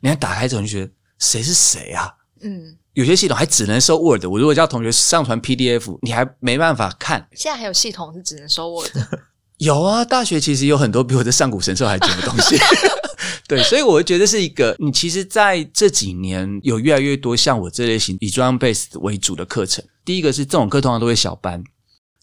[0.00, 2.12] 你看打开之后就觉得谁是谁啊？
[2.40, 7.28] 嗯，有些系统还只能收 Word，我如果叫同学上传 PDF，你还没办法看。
[7.32, 8.90] 现在还有系统是只能收 Word？，
[9.58, 12.56] 有啊，大学其实有很多比我的上古神兽还简的东西。
[13.48, 19.84] 对，所以我会觉得是一个，你其实在这几年有越来越多像我这类型以专业 base 为主的课程。
[20.04, 21.62] 第一个是这种课通常都会小班，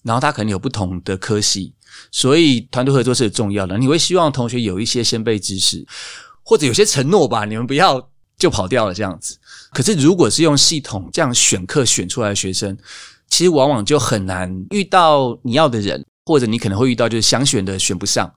[0.04, 1.74] 然后它可能有不同的科系，
[2.12, 3.78] 所以团队合作是很重要的。
[3.78, 5.86] 你会希望同学有一些先辈知识，
[6.44, 9.38] 或者有些承诺吧，你们不要就跑掉了这样子。
[9.72, 12.78] 可是如果是用系统这样选课选出来的学生，
[13.30, 18.30] 其实往往就很难遇到你要的人，或者你可能会遇到就是想选的选不上。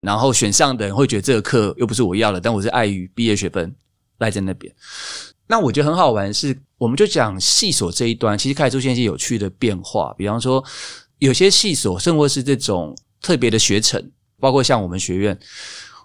[0.00, 3.74] 然后选上的人会觉得这个课又不是我要的，但我是碍于毕业学分
[4.18, 4.74] 赖在那边。
[5.46, 10.14] 那我觉得很好玩是，我们就讲系所这一端，其实开始出现一些有趣的变化。
[10.16, 10.64] 比方说，
[11.18, 15.38] 有些系所，甚或是这种特别的学程，包括像我们学院，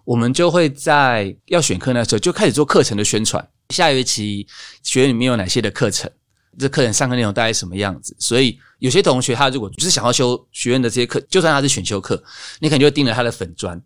[0.03, 3.47] 我们就会在要选课那时候就开始做课程的宣传。
[3.69, 4.47] 下学期
[4.83, 6.11] 学院里面有哪些的课程？
[6.57, 8.15] 这课程上课内容大概什么样子？
[8.19, 12.21] 所以有些同学他如果就是想要修学院的这些课，就算他是选修课，
[12.59, 13.81] 你可能就盯着他的粉砖，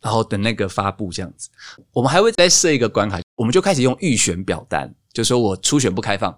[0.00, 1.48] 然后等那个发布这样子。
[1.92, 6.36] 我们还会再设一个关卡，我们就开始用预选表单，就说我初选不开放，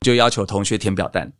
[0.00, 1.32] 就要求同学填表单。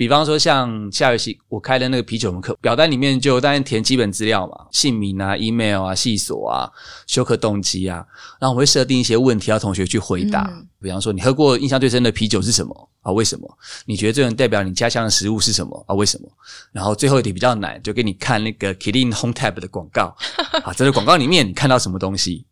[0.00, 6.72] 比方说，像下学期我开的那个啤酒门课，表单里面就当然填基本资料嘛，姓名啊、email 啊、系所啊、
[7.06, 8.02] 修课动机啊，
[8.40, 10.50] 然后我会设定一些问题要同学去回答。
[10.80, 13.12] 比方说，你喝过印象最深的啤酒是什么啊？
[13.12, 13.58] 为什么？
[13.84, 15.94] 你觉得最能代表你家乡的食物是什么啊？
[15.94, 16.26] 为什么？
[16.72, 20.16] 然后最后一题比较难，就给你看那个 Killing Home Tab 的广告
[20.64, 22.46] 啊，在这广告里面你看到什么东西？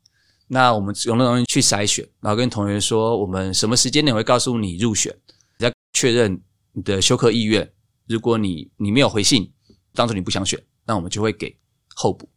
[0.49, 5.17] 那我们用那东西去筛选，然后跟同学说，我们什么时间点会告诉你入选，
[5.61, 6.39] 要确认。
[6.79, 7.69] 你的休课意愿，
[8.07, 9.53] 如果你你没有回信，
[9.95, 11.59] 当初你不想选，那我们就会给
[11.97, 12.29] 候补。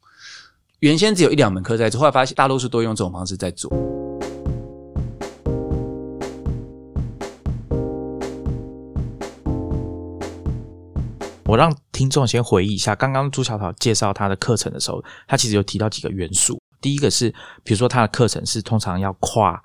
[0.80, 3.70] 原先只有一两门课在做，后来发现大多数都用这种方式在做。
[11.46, 16.60] 我让听众先回忆一下，刚刚朱小桃介绍他的课程的时候，他其实有提到几个元素。
[16.82, 17.30] 第一个是，
[17.64, 19.62] 比如说他的课程是通常要跨。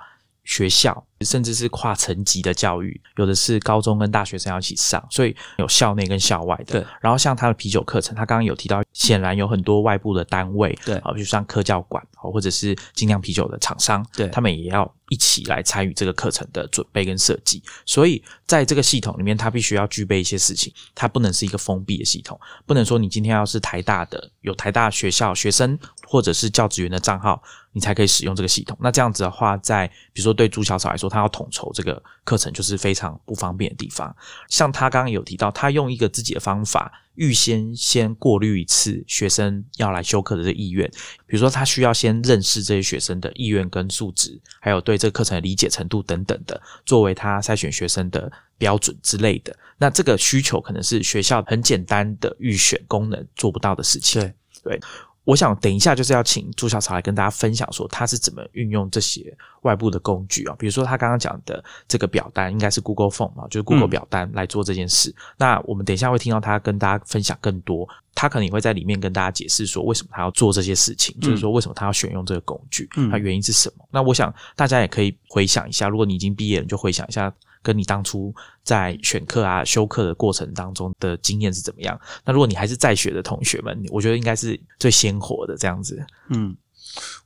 [0.46, 6.86] 学校甚至是跨层级的教育，有的是高中跟大学生要一起上，所以有校内跟校外的。
[7.00, 17.60] 然后像他的啤酒课程，他刚刚有提到，显然有很多外部的单位，对啊，比如像科教馆或者是精酿啤酒的厂商，对，他们也要一起来参与这个课程的准备跟设计。
[17.84, 27.42] 所以在这个系统里面，它必须要具备一些事情，它不能是一个封闭的系统，不能说你今天要是台大的有台大学校学生或者是教职员的账号。
[27.76, 28.74] 你才可以使用这个系统。
[28.80, 34.16] 那这样子的话，在比如说对朱小草来说，他要统筹这个课程，就是非常不方便的地方。
[34.48, 40.90] 像他刚刚有提到，他用一个自己的方法，预先先过滤一次学生要来修课的这意愿。
[41.26, 49.54] 比如说，他需要先认识这些学生的意愿跟素质，还有对这个课程的理解程度等等的，作为他筛选学生的标准之类的。
[49.76, 54.22] 那这个需求可能是学校很简单的预选功能做不到的事情。
[54.22, 54.80] 对对。
[55.26, 65.12] 我想等一下就是要请朱小草来跟大家分享说他是怎么运用这些外部的工具啊，比如说他刚刚讲的这个表单应该是 Google Form 嘛，就是 Google 表单来做这件事。
[65.36, 73.84] 那我们等一下会听到他跟大家分享更多，他可能也会在里面跟大家解释说为什么他要做这些事情，就是说为什么他要选用这个工具，他原因是什么。
[73.90, 77.34] 那我想大家也可以回想一下，如果你已经毕业了，就回想一下。
[77.66, 82.00] 跟你当初在选课啊、修课的过程当中的经验是怎么样？
[82.24, 86.00] 那如果你还是在学的同学们，我觉得应该是最鲜活的这样子。
[86.30, 86.56] 嗯，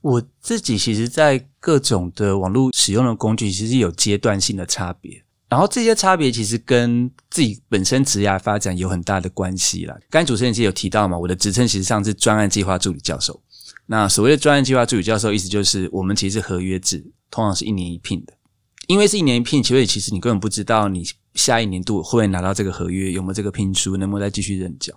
[0.01, 5.23] 我自己其实，在各种的网络使用的工具，其实有阶段性的差别。
[5.47, 9.95] 然后这些差别其实跟自己本身职业发展有很大的关系啦。
[10.09, 13.39] 刚才主持人其实有提到嘛，我的职称其实上是专案计划助理教授。
[13.85, 18.33] 那所谓的专案计划助理教授，意思就是我们其实是合约制，通常是一年一聘的。
[18.87, 24.93] 因为是一年一聘，所以其实你根本不知道你下一年度会不会拿到这个合约，有没有这个聘书，能不能再继续任教。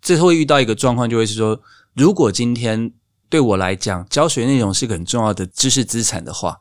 [0.00, 1.60] 这会遇到一个状况，就会是说，
[1.94, 2.92] 如果今天
[3.28, 6.60] 对我来讲，教学内容是个很重要的知识资产的话，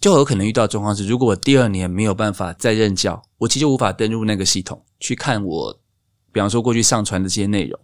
[0.00, 5.80] 就有可能遇到状况是，如果我第二年没有办法再任教，我其实无法登入那个系统去看我，
[6.32, 7.78] 比方说过去上传的这些内容。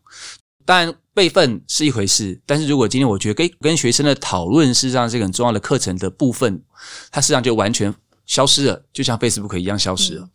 [0.65, 6.63] 当然备份是一回事，但是如果今天我觉得跟跟学生的讨论事实上是一个很重要的课程的部分，
[7.11, 7.93] 它实际上就完全
[8.27, 10.29] 消失了，就像 Facebook 一样消失了。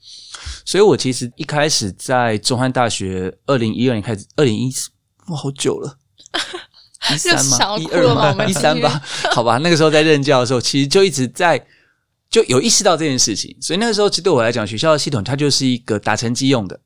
[0.65, 4.73] 所以我其实一开始在中汉大学，二零一二年开始，二零一
[5.27, 5.99] 哇好久了，
[7.13, 7.57] 一三吗？
[7.77, 8.45] 一二吗？
[8.47, 8.99] 一三吧？
[9.33, 11.63] 好吧，那个时候在任教的时候，其实就一直在
[12.31, 16.79] 就有意识到这件事情，所以那个时候其实对我来讲，学校的系统它就是一个打成绩用的。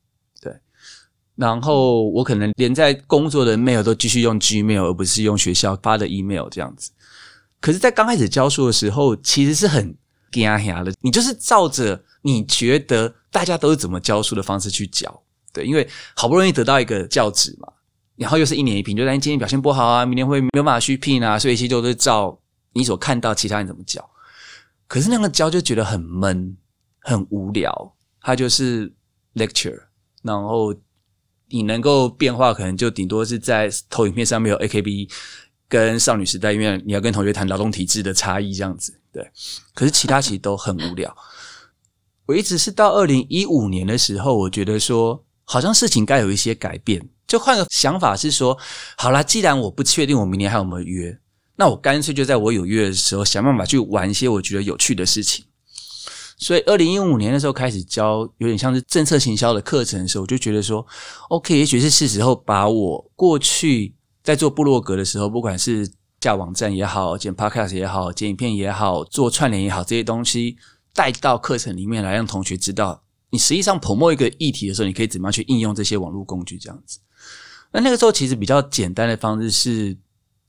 [1.36, 6.90] 然后我可能连在工作的 mail 都继续用 Gmail，而不是用学校发的 email 这样子。
[7.60, 9.94] 可是，在刚开始教书的时候，其实是很
[10.32, 10.94] 嗲嗲的。
[11.02, 15.22] 你就是照着你觉得大家都是怎么教书的方式去教，
[15.52, 17.70] 对，因为好不容易得到一个教职嘛，
[18.16, 22.38] 然后又是一年一聘，就担心今天表现不好啊，明年会没有办法续聘啊，所以其实都是照
[22.72, 24.02] 你所看到其他人怎么教。
[24.86, 26.56] 可是那个教就觉得很闷、
[27.00, 28.90] 很无聊，它就是
[29.34, 29.78] lecture，
[30.22, 30.74] 然后。
[31.48, 35.08] 你能够变化，可能就顶多是在投影片上面有 AKB
[35.68, 39.28] 跟少女时代，因为你要跟同学谈劳动体制的差异这样子，对。
[39.74, 41.16] 可是其他其实都很无聊。
[42.26, 48.58] 我一直是到二零一五年的时候，我觉得说好像事情该有一些改变，就换个想法是说，
[48.96, 51.16] 好啦，既然我不确定我明年还有没有约，
[51.54, 55.44] 那我干脆就在我有约的时候想办法去玩一些我觉得有趣的事情。
[56.38, 60.86] 所以，二零一五年的时候开始教有点像是政策行销的课程的时候，我就觉得说
[61.30, 70.58] ，OK，也许是是时候把我过去在做部落格的时候，不管是架网站也好，剪 Podcast 也好，剪影片也好，做串联也好，这些东西
[70.92, 76.98] 带到课程里面来，让同学知道，你实际上捧墨一个议题的时候，你可以怎么样去应用这些网络工具这样子。
[77.72, 79.96] 那那个时候其实比较简单的方式是，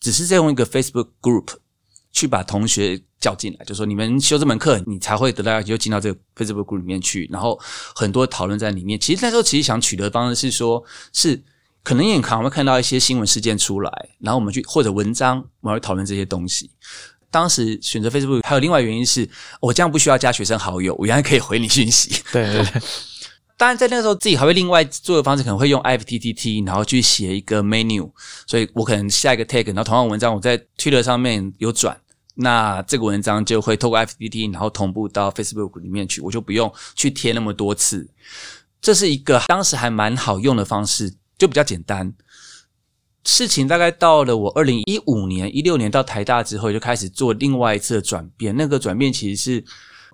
[0.02, 1.48] 只是在用一个 Facebook Group
[2.12, 3.02] 去把同学。
[3.28, 7.60] 叫进来，就说你们修这门课，你才会得到就进到这个 Facebook group 里面去，然后
[7.94, 8.98] 很多讨论在里面。
[8.98, 11.44] 其实那时候其实想取得的方式是说，是
[11.84, 16.72] 可能也可能会看到一些新闻事件出来，然后我们去或者文章，我们会讨论这些东西。
[17.30, 22.24] 当时选择 Facebook 还有另外原因是我这样不需要加学生好友，我原来可以回你讯息。
[22.32, 22.82] 对对对。
[23.58, 28.08] 当然在那个时候自己还会另外做的方式，可能会用 IFTTT，然后去写一个 menu，
[28.46, 32.00] 所以我可能下一个 tag，然后同样文章我在 Twitter 上面有转。
[32.38, 38.08] 那这个文章就会透过 FTT，然后同步到 Facebook 里面去，我就不用去贴那么多次。
[38.80, 42.14] 这是一个当时还蛮好用的方式，就比较简单。
[43.26, 48.56] 事情大概到了我二零一五年、一六年到台大之后，就开始做另外一次的转变。
[48.56, 49.66] 那个转变其实是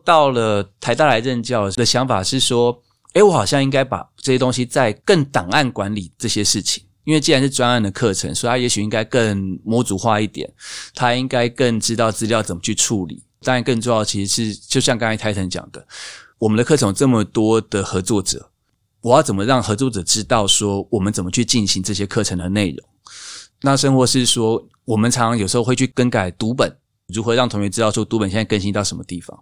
[0.03, 2.81] 到了台大来任教的想法是说，
[3.13, 6.83] 诶，我好像应该把这些东西在更档案管理这些事情。
[7.03, 10.51] 因为既然是专案的课程，所以他也许应该更模组化一点，
[10.95, 13.23] 他应该更知道资料怎么去处理。
[13.41, 15.85] 当然，更重要其实是就像刚才泰腾讲的，
[16.37, 18.49] 我们的课程有这么多的合作者，
[19.01, 22.87] 我要怎么让合作者知道说我们怎么去进行这些课程的内容？
[23.61, 26.73] 那生活是说，我们常常有时候会去更改读本，
[27.07, 29.37] 如何让同学知道说读本现在更新到什么地方？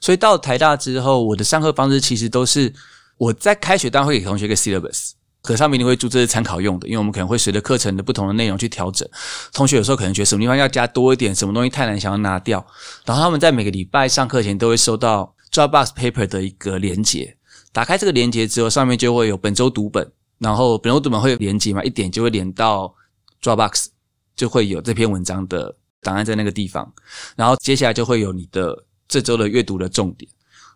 [0.00, 2.72] 所以到台大之后，我的上课方式其实都是
[3.18, 5.10] 我在开学当会给同学一个 syllabus。
[5.44, 9.06] 可上面你会注这是参考用的，因为我们可能会随着课程的不同的内容去调整。
[9.52, 12.66] 同学有时候可能觉得什么地方要加多一点，什么东西太难，想要拿掉。
[13.04, 17.36] 然后他们在每个礼拜上课前都会收到 Dropbox Paper 的一个连接，
[17.72, 22.94] 打开这个连接之后，上面就会有本周读本，然后本周读本会有连接嘛，一点就会连到
[23.42, 23.88] Dropbox，
[24.34, 26.90] 就会有这篇文章的档案在那个地方。
[27.36, 30.30] 然后接下来就会有你的这周的阅读的重点。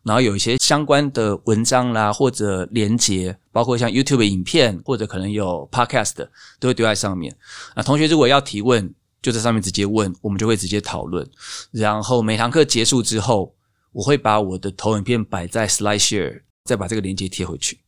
[0.08, 6.26] 然后有一些相关的文章啦，或者连接，包括像 YouTube 影片，或者可能有 Podcast，
[6.58, 7.36] 都会丢在上面。
[7.76, 8.90] 那同学如果要提问，
[9.20, 11.28] 就在上面直接问，我们就会直接讨论。
[11.72, 13.54] 然后每堂课结束之后，
[13.92, 17.78] 我会把我的投影片摆在 Slide Share，再把这个连接贴回去。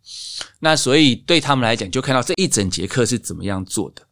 [0.59, 4.02] 那所以对他们来讲，就看到这一整节课是怎么样做的。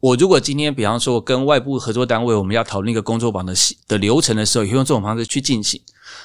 [0.00, 3.54] 我如果今天，比方说跟外部合作单位，我们要讨论一个工作坊的
[3.86, 5.80] 的流程的时候，也会用这种方式去进行。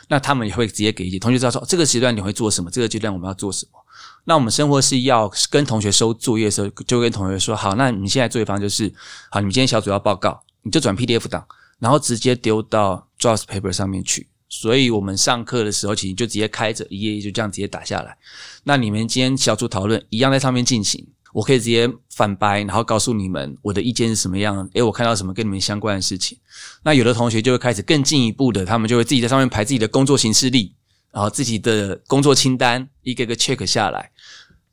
[0.08, 3.80] 那他们也会直接给意见，同学知道说这个阶段你会做什么，这个阶段我们要做什么。
[4.26, 8.94] 那我们生活是要跟同学收作业的时候，就跟同学说好，那你现在作业方就是
[9.30, 11.46] 好，你们今天小组要报告，你就转 PDF 档，
[11.80, 14.28] 然后直接丢到 Draws Paper 上面去。
[14.48, 18.18] 所以我们上课的时候，其实就直接开着一页一页就这样直接打下来。
[18.66, 24.70] 那你们今天小组讨论一样在上面进行，我可以直接反白，然后告诉你们我的意见是什么样。
[24.74, 26.38] 诶，我看到什么跟你们相关的事情。
[26.84, 30.76] 那有的同学就会开始更进一步的，他们就会自己在上面排自己的工作行事历，
[31.12, 34.12] 然后自己的工作清单一个个 check 下来。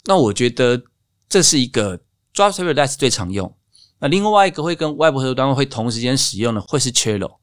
[0.04, 0.82] 那我觉得
[1.28, 1.98] 这是一个
[2.34, 3.54] Draft Paper That's 最常用。
[4.00, 7.36] 那另外一个会跟外部合作单位会同时间使用的，会是 Chello。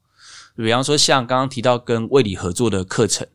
[0.56, 3.26] 比方说像刚刚提到跟卫理合作的课程，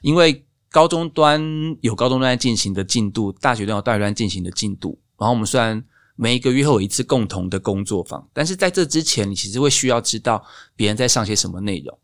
[0.00, 1.42] 因为高中端
[1.80, 4.98] 有高中端进行的进度，大学端有大学端进行的进度。
[5.18, 5.82] 然后我们虽然
[6.16, 10.44] 每一个月会有一次共同的工作坊，但是在这之前，你其实会需要知道
[10.74, 11.98] 别人在上些什么内容。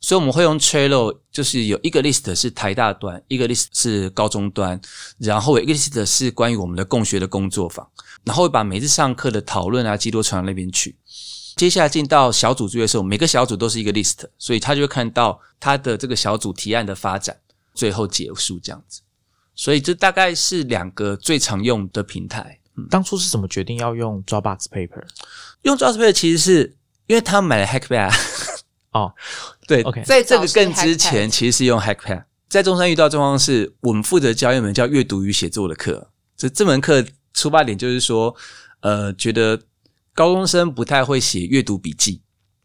[0.00, 4.78] 所以我们会用 Trello，就是有一个 list 是台大端，一个 list 是高中端，
[5.18, 7.88] 然后有一个 list 是关于我们的共学的工作坊，
[8.22, 10.94] 然后会把每次上课的讨论啊记录传到那边去。
[11.56, 17.34] 接下来进到小组作业的时候，每个小组都是一个 list，所以他就会看到他的这个小组提案的发展，
[17.72, 19.00] 最后结束这样子。
[19.54, 22.58] 所以这大概是两个最常用的平台。
[22.76, 25.04] 嗯当初是怎么决定要用 Dropbox Paper？
[25.62, 26.76] 用 Dropbox Paper 其实是
[27.06, 28.12] 因为他买了 Hackpad。
[28.90, 29.14] 哦，
[29.66, 32.24] 对，OK，在这个更之前，其实是用 Hackpad。
[32.48, 36.10] 在中山遇到状况是，我们负责教一门叫阅读与写作的课。
[36.36, 38.34] 这这门课出发点就是说，
[38.80, 39.60] 呃，觉得
[40.12, 42.20] 高中生不太会写阅读笔记，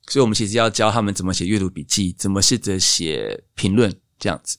[0.08, 4.58] 所以我们其实要教他们怎么写阅读笔记，怎么试着写评论这样子。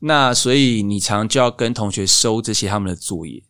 [0.00, 3.42] 那所以你常就要跟同学收这些他们的作业。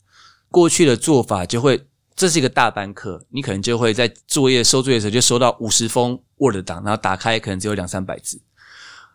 [0.50, 8.42] 过去的做法就会，这是一个大班课，你可能就会在作业收作业的时候就收到五十封 Word 档，然后打开可能只有两三百字。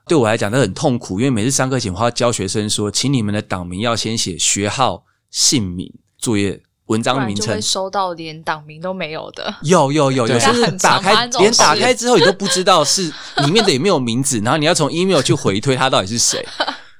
[0.08, 7.62] 对我来讲，那很痛苦，因为每次上课前我要教学生说，请你们的档名要先写学号、姓名、作业、文章名称然就会。
[7.62, 9.56] 收到连党名都没有的。
[9.62, 13.14] 有有有，对有时候是很打开连打事开之后，你都不知道是
[13.44, 16.46] 里面的有没有名字，然后你要从 email 去回推他到底是谁，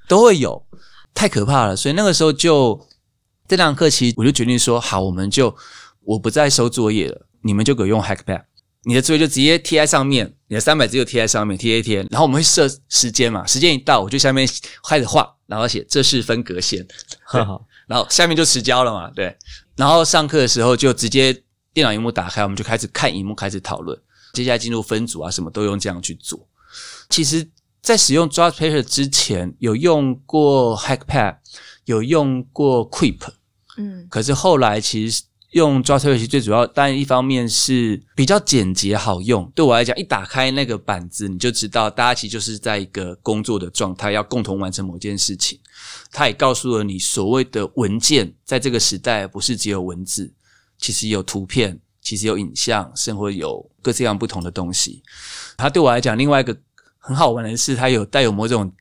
[0.08, 0.64] 都会有，
[1.14, 1.76] 太可怕了。
[1.76, 2.88] 所以那个时候就
[3.48, 5.56] 这堂课，其实我就决定说，好，我们就
[6.04, 8.44] 我不再收作业了，你们就给我用 Hackpad，
[8.84, 14.48] 你的作业就直接贴在上面，你的三百字就贴在上面，贴一贴，然后我们会设时间嘛，时间一到，我就下面
[14.88, 16.86] 开始画，然后写这是分隔线，
[17.24, 19.36] 哈哈，然后下面就迟交了嘛，对。
[19.76, 21.34] 然后上课的时候就直接
[21.74, 23.98] 电脑荧幕打开，我们就开始看荧幕，开始讨论。
[24.34, 26.48] 接下来进入分组啊，什么都用这样去做。
[27.10, 27.50] 其实，
[27.82, 31.38] 在使用 Draft Paper 之前，有用过 Hackpad，
[31.86, 33.22] 有用过 Quip，
[33.78, 35.24] 嗯，可是后来其实
[35.58, 39.52] 用 Draft Paper 其实最主要，当然一方面是比较简洁好用。
[39.56, 45.60] 对我来讲，一打开那个板子，你就知道大家其实就是在一个工作的状态，要共同完成某件事情。
[46.12, 50.32] 它也告诉了你，所谓的文件在这个时代不是只有文字，
[50.78, 55.02] 其实有图片，其实有影像，甚或有各式各样不同的东西。
[55.58, 56.56] 它对我来讲，另外一个
[57.00, 58.72] 很好玩的是，它有带有某种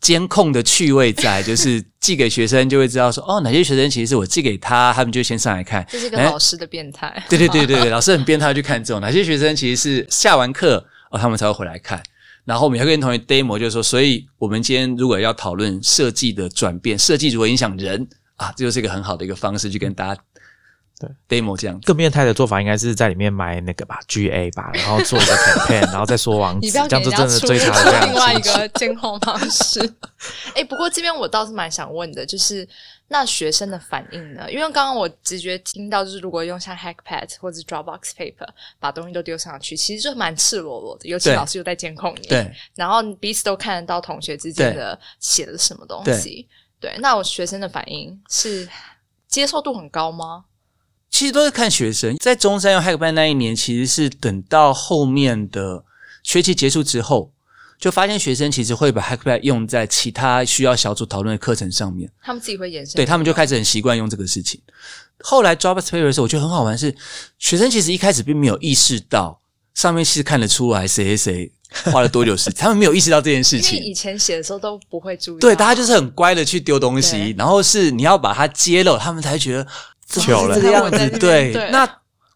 [0.00, 5.86] 监控的趣味在，就是寄给学生就会知道说，哦，哪些学生其实是我寄给他，他们就先上来看。
[5.90, 7.22] 这是个哎老师的变态。
[7.28, 12.02] 对对对对对， 老师很变态去看这种哪些学生其实是下完课哦，他们才会回来看。
[12.44, 20.20] 然后我们还跟同学 demo，就是说，所以我们今天如果要讨论设计的转变，设计如何影响人啊，这就是一个很好的一个方式去跟大家
[21.00, 21.86] 对 demo 这样子。
[21.86, 28.40] 更变态的做法应该是在里面买那个吧，GA 吧，然后做一个 campaign， 然后再说网址，你不要这样就真的追查的非另外一。
[28.40, 29.80] 个监控方式。
[30.54, 32.68] 哎、不过这边我倒是蛮想问的，就是
[33.08, 34.50] 那学生的反应呢？
[34.50, 38.48] 因为刚刚我直觉听到，就是如果用像 Hackpad 或者 Dropbox Paper
[38.78, 46.46] 把东西都丢上去，其实就蛮赤裸裸的，尤其老师又在监控你，对，然后彼此都看得到同学之间的写的什么东西。
[46.78, 48.68] 对，那我学生的反应是
[49.28, 50.44] 接受度很高吗？
[51.10, 52.16] 其实都是看学生。
[52.16, 55.84] 在中山用 Hackpad 那一年，其实是等到后面的
[56.22, 57.32] 学期结束之后，
[57.78, 62.10] 就发现学生其实会把 Hackpad 用在其他需要小组讨论的课程上面。
[62.22, 64.60] 他们自己会延伸，对他们就开始很习惯用这个事情。
[65.22, 66.94] 后来 Dropbox Paper 的时候，我觉得很好玩是，
[67.38, 69.40] 学生其实一开始并没有意识到
[69.74, 71.52] 上面是看得出来谁谁谁
[71.92, 73.78] 花了多久时间， 他们没有意识到这件事因为情。
[73.82, 79.66] 以前写的时候都不会注意到，对，大家就是很乖的去丢东西，然后是你要把它揭露，他们才觉得
[80.18, 81.18] 糗了是这个样子。
[81.18, 81.88] 对那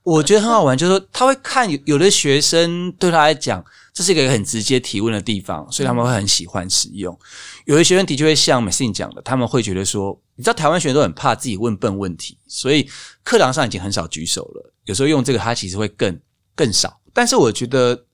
[0.03, 3.65] 我觉得很好玩，就是说他会看有有的学生对他来讲，
[3.95, 7.19] 这是一个很直接提问的地方，所以他们会很喜欢使用。
[7.65, 12.87] 有的学生的确会像美信讲的，他们会觉得说，你知道台湾学生都很怕自己问笨问题，所以
[13.23, 14.73] 课堂上已经很少举手了。
[14.85, 16.21] 有时候用这个，他其实会更
[16.55, 17.01] 更少。
[17.15, 18.05] 但是我觉得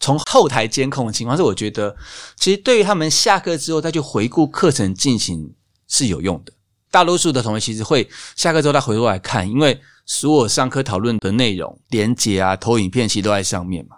[0.00, 1.96] 从后台监控的情况是，我觉得
[2.36, 5.54] 其实对于他们下课之后再去回顾课程进行
[5.86, 6.52] 是有用的。
[6.90, 13.96] 大多数的同学其实会下课之后再回过来看，因为所有上课讨论的内容、连结啊、投影片其实都在上面嘛，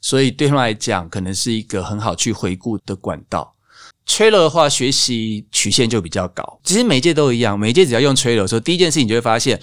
[0.00, 3.54] 所以对他们来讲，可能是一个很好去回顾的管道。
[4.06, 6.60] Trello 的话，学习曲线就比较高。
[6.64, 9.60] 其实每一届都一样，每一届只要用 Trello 的时候，第一件事情你就会发现，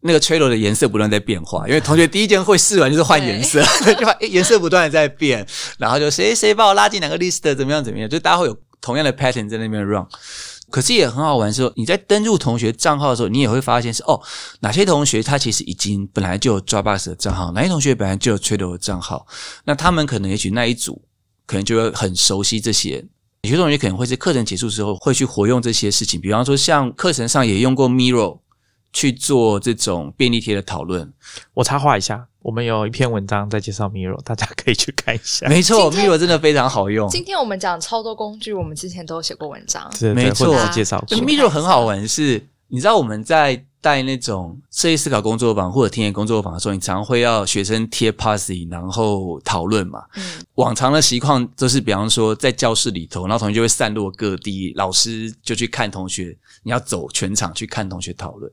[0.00, 3.60] 那个 trailer 的颜色不断在变化，因为同学第一件会试完就是换颜色，
[3.98, 5.44] 就发诶颜色不断的在变，
[5.78, 10.06] 然后就谁谁把我拉进哪个 list 怎么样怎么样，就大家会有同样的 pattern 在那边 run。
[10.70, 14.20] 可是也很好玩，是说你在登录同学账号的时候，你也会发现是哦，
[14.60, 19.26] 哪些同学他其实已经本来就有 Dropbox 的账号，哪些同学本来就有 Trello 的账号，
[19.64, 21.00] 那他们可能也许那一组
[21.46, 23.04] 可能就会很熟悉这些。
[23.42, 28.40] 有些同学可能会在课程结束之后会去活用这些事情，比方说像课程上也用过 Miro
[28.92, 31.12] 去做这种便利贴的讨论。
[31.54, 35.46] 我插话一下，我们有一篇文章在介绍 Miro，大家可以去看一下。
[35.50, 37.08] 没错，Miro 真的非常好用。
[37.08, 39.90] 今天我们讲超多工具，我们之前都有写过文章。
[40.14, 50.02] 没错是介绍过就 Miro 很好玩是，你知道我们在带那种设计思考工作坊或者田野工作坊的时候，你常常会要学生贴 Posse，然后讨论嘛。
[50.16, 58.50] 嗯，往常的习况都是，比方说在教室里头，然后同学就会散落各地，老师就去看同学，你要走全场去看同学讨论。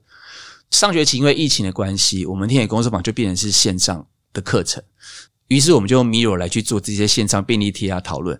[0.72, 4.84] 上学期因为疫情的关系，我们天野工作坊就变成是线上的课程，
[5.48, 8.40] 于是我们就用 Miro 来去做这些线上便利贴啊讨论。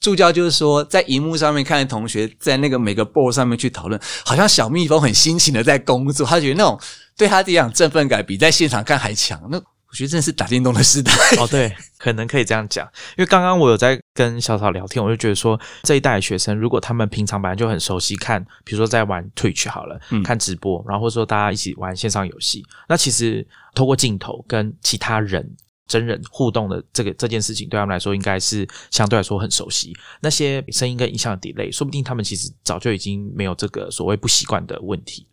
[0.00, 6.80] 助教就是说，在荧幕上面看同学在那个每个 board 上面去讨论，好像小蜜蜂很辛勤的在工作，他觉得那种
[7.18, 9.38] 对他这样振奋感比在现场看还强。
[9.50, 11.12] 那我觉得真的是打电动的时代。
[11.38, 12.86] 哦，对，可能可以这样讲，
[13.18, 25.54] 因为刚刚我有在跟小草聊天，我就觉得说这一代的学生，如果他们平常本来就很熟悉看，比如说在玩 Twitch 好了，嗯看直播，然后或者说大家一起玩线上游戏，那其实透过镜头跟其他人。
[25.90, 29.92] 真人互动的这个这件事情，对他们来说应该是相对来说很熟悉。
[30.20, 35.26] 那些声音跟影像的 delay，说不定他们其实早就已经没有这个所谓不习惯的问题。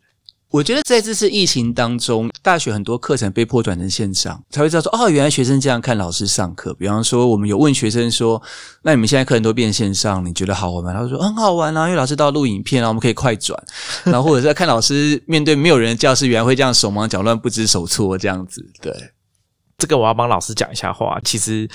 [0.50, 6.72] 我觉得在这次疫情当中，大学很多课程被迫转成线上，才会知道说哦，原来学生这样看老师上课。
[6.72, 8.40] 比方说，我们有问学生说
[8.82, 13.62] ：“那你们现在课程都变线上，你觉得好玩吗？”他说：“很好玩啊，因为老师都要录影片啊，我们可以快转。”
[14.04, 18.64] 然后或者是看老师面对没有人的教室，原来会这样手忙脚乱、不知所措这样子。
[18.80, 18.90] 对，
[19.76, 21.20] 这个我要帮老师讲一下话。
[21.22, 21.68] 其实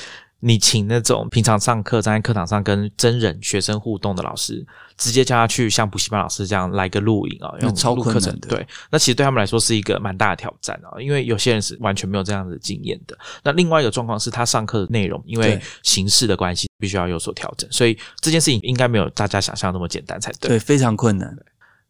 [0.45, 4.65] 你请那种平常上课站在课堂上跟真人学生互动的老师，
[4.97, 13.17] 直接叫他去像补习班老师这样来个录影啊，用超录课程的对，那其实对他们来说是一个蛮大的挑战啊，因为有些人是完全没有这样的经验的。
[13.41, 20.49] 那另外一个状况是他上课的内容因为形式的关系，必须要有所调整，所以这件事情应该没有大家想象那么简单才对。
[20.49, 21.33] 对，非常困难。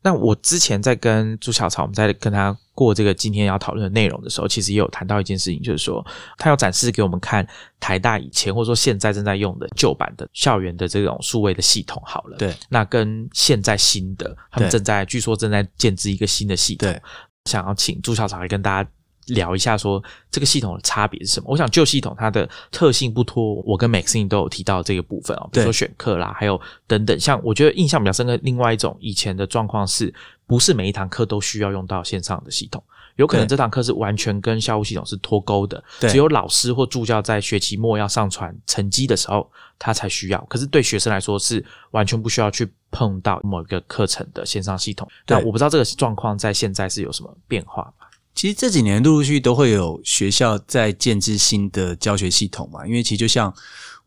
[0.03, 6.05] 那我之前在跟朱小草，我们在跟他过这个今天要讨论的内容的时候，其实也有谈到一件事情，就是说
[6.37, 7.47] 他要展示给我们看
[7.79, 12.37] 台大以前或者说现在正在用的旧版的校园的这种数位的系统好了。
[12.37, 17.01] 对，那跟现在新的，他们正在据说正在建制一个新的系统对，
[17.45, 18.89] 想要请朱小草来跟大家。
[19.27, 21.47] 聊一下说这个系统的差别是什么？
[21.49, 27.19] 我想旧系统它的特性不脱我跟 Maxine 都有提到这个部分哦，比如说对选课啦，还有等等。
[27.19, 30.13] 像我觉得印象比较深刻，另外一种以前的状况是
[30.45, 32.83] 不是每一堂课都需要用到线上的系统？
[33.17, 39.47] 有可能对这堂课是完全跟校务系统是脱钩的，只有老师或助教在学期末要上传成绩的时候，
[39.77, 40.43] 他才需要。
[40.49, 45.07] 可是对学生来说是完全不需要去碰到某一个课程的线上系统。
[45.27, 48.02] 对那我不知道这个状况在现在是有什么变化吗？
[48.35, 53.53] 其实这几年陆陆续续都会有学校在建制新的教学系统嘛，因为其实就像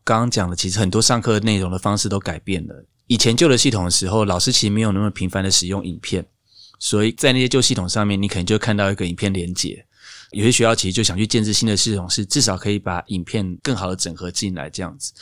[0.03, 2.85] 刚刚讲的，其实很多上课内容的方式都改变了。
[3.07, 6.25] 以前旧的系统的时候，老师其实没有那么频繁的使用影片，
[6.77, 9.85] 所以在那些旧系统上面，你可能就看到一个影片连接。
[10.31, 15.13] 有些学校其实就想去建制新的系统，是至少可以把影片更好的整合进来，这样子。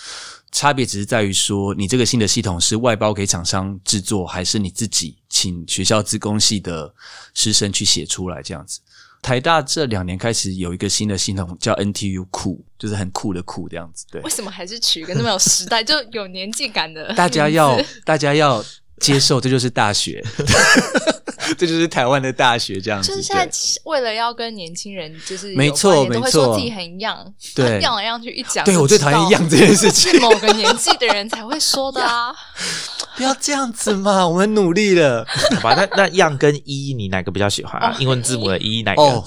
[0.51, 6.91] 差别只是在于说，你这个新的系统是外包给厂商制作，还是你自己请学校自工系的
[7.35, 8.79] 师生去写出来这样子。
[9.25, 14.05] 台大这两年开始有一个新的系统叫 NTU 酷，就是很酷的酷这样子。
[14.11, 17.11] 对为，什么还是取一个那么有时代、就有年纪感的？
[17.15, 18.63] 大家要大家要
[18.99, 20.23] 接受，这就是大学，
[21.57, 23.09] 这就是台湾的大学这样子。
[23.09, 23.49] 就是现在
[23.83, 32.33] 为了要跟年轻人就是没错没错说自己很 young，对样来样去一讲，对我最讨厌一样这件事情是，某个年纪的人才会说的啊。
[33.15, 35.25] 不要这样子嘛， 我们努力了。
[35.55, 39.01] 好吧，那那样跟一，你哪个比较喜欢英文字母的一哪个？
[39.01, 39.23] 哦，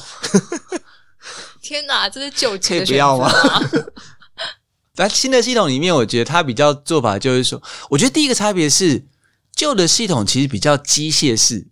[1.62, 3.62] 天哪，这是救急可以的不要吗吗？
[4.94, 9.06] 在新的系统里面，我觉得它比较做法就是说，我觉得第一个差别是
[9.54, 11.68] 旧的系统其实比较机械式。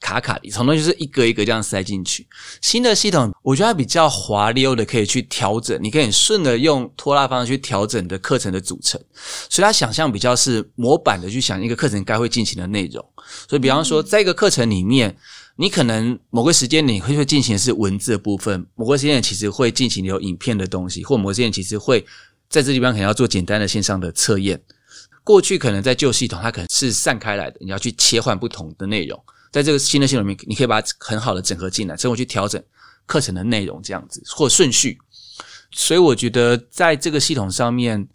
[0.00, 2.26] 卡卡里，从头就是一个一个这样塞进去。
[2.60, 9.00] 新的系统，我觉得它比较滑溜的，可以去调整，你可以顺着用拖拉方式去调整你的课程的组成。
[9.48, 13.04] 所以它想象比较是模板的去想一个课程该会进行的内容。
[13.48, 15.16] 所以比方说，在一个课程里面，
[15.56, 22.04] 你可能某个时间你会会进行的是文字的部分，某个时间其实会进行有影片的东西，或某个时间其实会
[22.48, 24.60] 在这地方可能要做简单的线上的测验。
[25.24, 29.20] 过去可能在旧系统，它可能是散开来的，你要去切换不同的内容。
[29.50, 32.62] 在这个新的系统里面，你可以把它很好的整合进来，之后去调整
[33.06, 34.98] 课程的内容，这样子或顺序。
[35.70, 38.08] 所以我觉得在这个系统上面，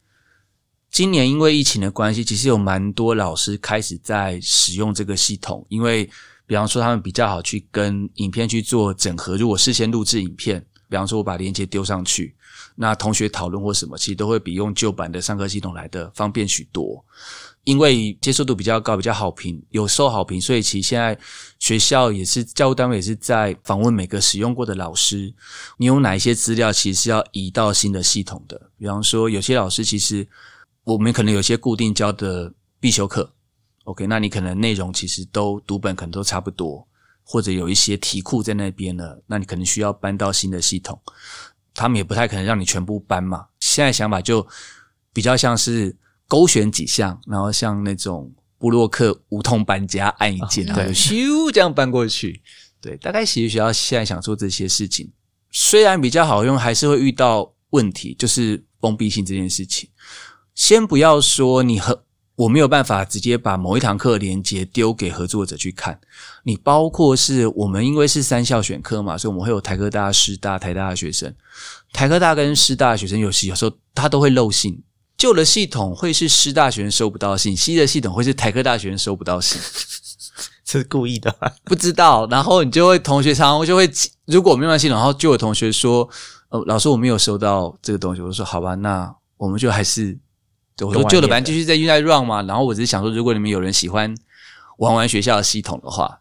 [0.89, 6.09] 今年因为疫情的关系，其实有蛮多老师开始在使用这个系统，因为
[6.45, 9.37] 比方说他们比较好去跟影片去做整合。
[9.37, 12.35] 如果事先录制影片，比方说我把链接丢上去，
[12.75, 17.03] 那同学讨论或什么，其实都会比用旧版的上课系统来的方便许多。
[17.63, 21.15] 因为接受度比较高，比较好评，有受好评，所以其实现在
[21.59, 25.31] 学校也是教务单位也是在访问每个使用过的老师，
[25.77, 28.59] 你有哪一些资料其实是要移到新的系统的？
[28.79, 30.27] 比方说，有些老师其实
[30.83, 33.31] 我们可能有些固定教的必修课
[33.83, 36.87] ，OK，那你可能内容其实都读本可能都差不多，
[37.23, 40.99] 或者有一些题库在那边了，那你可能需要搬到新的系统，
[41.75, 43.45] 他们也不太可能让你全部搬嘛。
[43.59, 44.47] 现在想法就
[45.13, 45.95] 比较像是。
[46.31, 52.41] 勾选几项，然后像那种布洛克无痛搬家，按一键，然后就咻这样搬过去。
[52.79, 55.11] 对，大概其实学校现在想做这些事情，
[55.51, 59.89] 虽然比较好用，还是会遇到问题，就是封闭性这件事情。
[60.55, 62.01] 先不要说你和
[62.37, 65.99] 我没有办法直接把某一堂课连接丢给合作者去看，
[66.45, 71.35] 你包括是我们因为是三校选科嘛，所以我们会有台科大、师大、台大的学生，
[71.91, 74.81] 台科大跟师大的学生有时有时候他都会漏信。
[75.21, 79.61] 旧的系统会是师大学生收不到信，新的系统会是台科大学生收不到信，
[80.65, 81.31] 这是故意的，
[81.63, 82.25] 不知道。
[82.25, 83.87] 然后你就会同学常常就会，
[84.25, 86.09] 如果我没有系统，然后就有同学说
[86.49, 90.17] ：“呃，老师我没有收到这个东西。”我说：“好吧，那我们就还是
[90.79, 94.11] 我说旧的班继续在在 run 嘛。”然后我只是想说，如果你们有人喜欢
[94.79, 96.17] 玩玩学校的系统的话。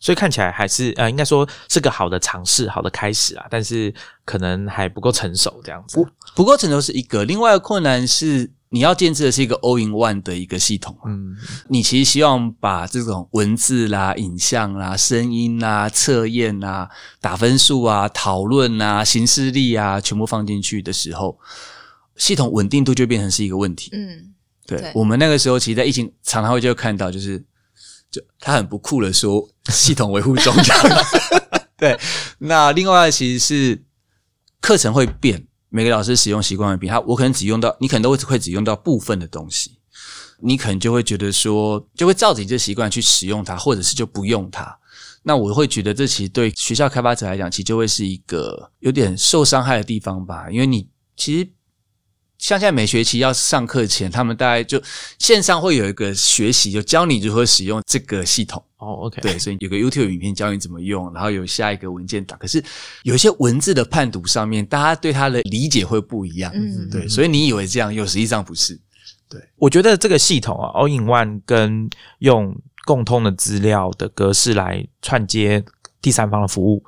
[0.00, 3.92] 所以看起来还是呃，应该说是个好的尝试，好的开始啊，但是
[4.24, 5.96] 可能还不够成熟这样子。
[5.96, 6.08] 不
[6.38, 10.96] 不够成熟是一个，另外一个困难是你要建制的是一个 all in one 的一个系统。
[11.04, 11.36] 嗯，
[11.68, 16.88] 你其实希望把这种文字啦、影像啦、声音啦、测验啊、
[17.20, 21.36] 打分数啊、讨论啊、行事力啊，全部放进去的时候，
[22.14, 23.90] 系统稳定度就变成是一个问题。
[23.92, 24.32] 嗯，
[24.64, 27.44] 对我们那个时候，其实，在疫情常常会就看到就是。
[28.10, 30.54] 就他很不酷的说系统维护中，
[31.76, 31.94] 对。
[32.38, 33.84] 那另外其实是
[34.62, 36.92] 课程会变，每个老师使用习惯会变。
[36.92, 39.78] 他我可能只用到，你可能都会会只用到部分的东西，
[40.40, 44.78] 你可能就会觉得说，就会照着你这习惯去使用它，或者是就不用它。
[45.22, 51.48] 那我会觉得这其实对学校开发者来讲，其实就会是一个有点受伤害的地方吧，因为你其实。
[52.38, 54.80] 像现在每学期要上课前，他们大概就
[55.18, 58.62] 线上会有一个学习，就教你如何使用这个系统。
[58.78, 62.38] 哦，OK，对，所以有个 YouTube 影片教你怎么用，然后有下一个文件档。
[62.38, 62.62] 可是
[63.02, 66.52] 有一些文字的判读上面，大家对它的理解会不一样。
[66.54, 68.80] 嗯，对，所以你以为这样用，实际上不是。
[69.28, 75.64] 对，我觉得这个系统啊，All in One 跟用共通的资料的格式来串接
[76.00, 76.84] 第三方的服务，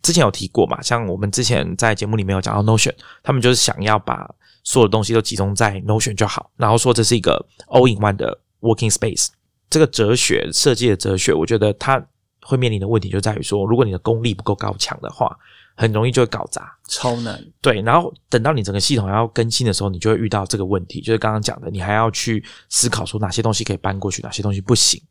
[0.00, 0.80] 之前有提过嘛？
[0.80, 2.94] 像我们之前在节目里面有讲到 Notion，
[3.24, 4.32] 他们就是想要把
[4.64, 9.28] 所有东西都集中在 Notion 就好，然后说这是一个 All in One 的 Working Space。
[9.68, 12.04] 这个哲学设计的哲学，我觉得它
[12.42, 15.34] 会面临的问题就在于说，如果你的功力不够高强的话，
[15.74, 17.42] 很容易就会搞砸，超难。
[17.62, 25.02] 对，然后等到你整个系统要更新的时候，你就会遇到这个问题，就是刚刚讲的，你还要去思考说哪些东西可以搬过去，哪些东西不行，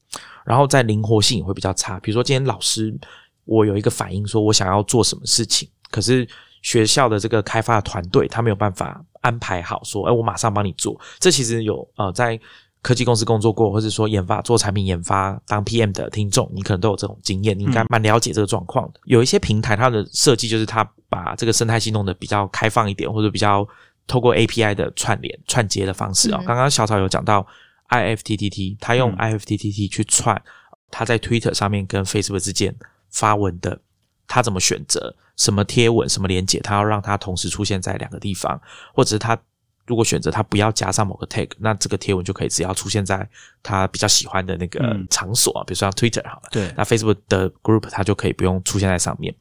[0.46, 2.00] 然后在灵活性也会比较差。
[2.00, 2.96] 比如说今天老师
[3.46, 6.28] 我有一个反应，说我想要做什么事情，可是
[6.62, 9.04] 学校的这个开发团队他没有办法。
[9.22, 11.00] 安排好，说，哎，我马上帮你做。
[11.20, 12.40] 这其实有呃，在
[12.82, 19.00] 科技公司工作过，或者说研发做产品研发当 PM 的听众，你可能都有这种经验，你应该蛮了解这个状况的。
[19.06, 23.68] 有一些平台，它的设计就是它把这个生态系弄得比较开放一点，或者比较
[24.08, 26.42] 透过 API 的串联串接的方式啊。
[26.46, 27.46] 刚刚小草有讲到
[27.90, 30.42] IFTTT，他用 IFTTT 去串
[30.90, 32.76] 他在 Twitter 上面跟 Facebook 之间
[33.12, 33.80] 发文的，
[34.28, 35.16] 他怎么选择？
[35.42, 38.62] 什么贴文、什么连接，他要让它同时出现在两个地方，
[38.94, 39.36] 或者是它
[39.88, 43.28] 如果选择它不要加上某个 tag，那这个贴文就可以只要出现在
[43.64, 49.34] 他比较喜欢的那个场所，比如说像 Twitter 好了，对，那 Facebook 的 group 它就可以不用出现在上面。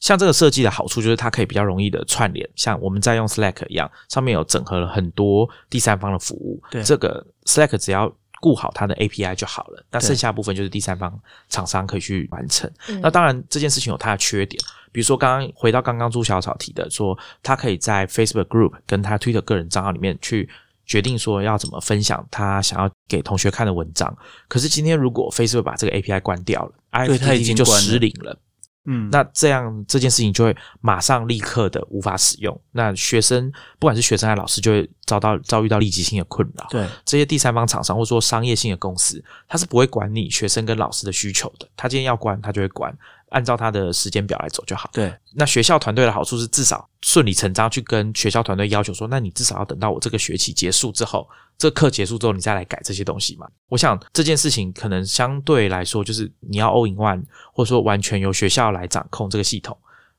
[0.00, 8.12] 像这个设计的好处就是它可以比较容易的串联，像我们在用 Slack 一样，上面有整合了很多第三方的服务，对，这个 Slack 只要。
[8.42, 11.12] 顾好它的 API 就好了，那剩下部分就是第三方
[11.50, 12.72] 厂商可以去完成。
[13.02, 14.58] 那当然这件事情有它的缺点，
[14.92, 20.48] 比如说刚刚回到刚刚朱小草提的，说他可以在 Facebook Group 跟他 Twitter 个人账号里面去
[20.86, 24.16] 决定说要怎么分享他想要给同学看的文章。
[24.48, 28.36] 可是今天如果 Facebook 把这个 API 关掉了，对，它已经就失灵了。
[28.86, 32.58] 嗯，那这样这件事情就会马上立刻的无法使用。
[32.72, 36.66] 那学生不管是学生还是老师，就会遭到遭遇到立即性的困扰。
[36.70, 41.68] 对，这些第三方厂商或者说商业性的公司，他是不会管你学生跟老师的需求的。
[41.76, 42.92] 他今天要关，他就会关，
[43.30, 44.88] 按照他的时间表来走就好。
[44.92, 51.28] 对，那学校团队的好处是，至少顺理成章去跟学校团队要求说，那你至少要等到我这个学期结束之后，
[51.58, 53.48] 这课结束之后，你再来改这些东西嘛。
[53.68, 57.22] 我想这件事情可能相对来说，就是你要 all in one，
[57.52, 59.76] 或者说完全由学校来掌控这个系统，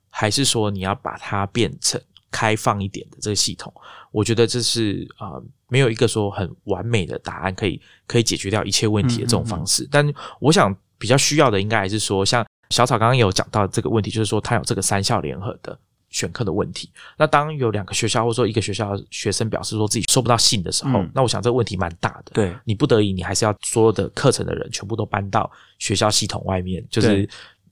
[0.09, 2.01] 还是说你要把它变成
[2.31, 3.73] 开放一点的这个系统？
[4.11, 9.87] 我觉得这是啊、呃没有一个说很完美的答案可以可以解决掉一切问题的这种方式。
[9.89, 10.05] 但
[10.41, 15.77] 我想比较需要的应该还是说，像小草刚刚有讲到这个问题，就是说他有这个三校联合的
[16.09, 16.89] 选课的问题。
[17.17, 22.31] 那当有两个学校或者说一个学校的学生表示说自己收不到信的时候，嗯那我想这个问题蛮大的。
[22.33, 27.29] 对，你不得已，你还是要所有的课程的人全部都搬到学校系统外面，就是对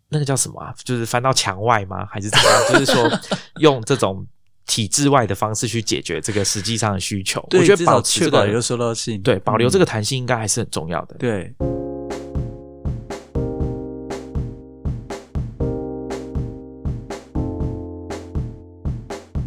[0.10, 0.74] 那个叫什么啊？
[0.84, 2.06] 就是翻到墙外吗？
[2.06, 2.74] 还是怎么样？
[2.74, 3.10] 就是说
[3.60, 4.26] 用这种
[4.66, 7.46] 体制外的方式去解决这个实际上的需求。
[7.50, 11.16] 对我觉得至少保持这个保有收到信，对保留这个个弹性应该还是很重要的。
[11.18, 11.54] 对。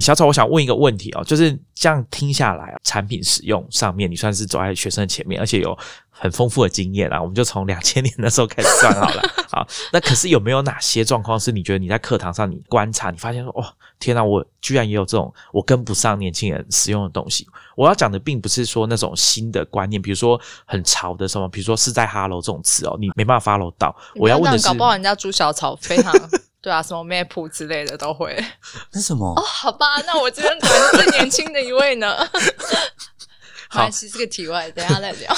[0.03, 5.76] 小草，我想问一个问题哦，就是这样听下来，产品使用上面你算是走在学生的前面，而且有
[6.11, 7.20] 很丰富的经验啊。
[7.20, 9.22] 我们就从两千年的时候开始算好了。
[9.50, 13.64] 好，那可是有没有哪些状况是你觉得你在课堂上你观察，你发现说，哦，
[13.98, 17.46] 天哪，我居然也有这种我跟不上年轻人使用的东西。
[17.76, 23.94] 我要讲的并不是说那种新的观念，比如说很潮的什么，比如说是在 hello 这种词哦，你没办法 follow 到。
[24.16, 26.12] 我要问的是，搞不好人家朱小草非常
[26.62, 28.34] 对啊，什么 map 之类的都会。
[28.92, 29.34] 那什么？
[29.36, 32.16] 哦，好吧，那我这边可能是最年轻的一位呢。
[33.74, 35.36] 没关系，是个题外，等一下再聊。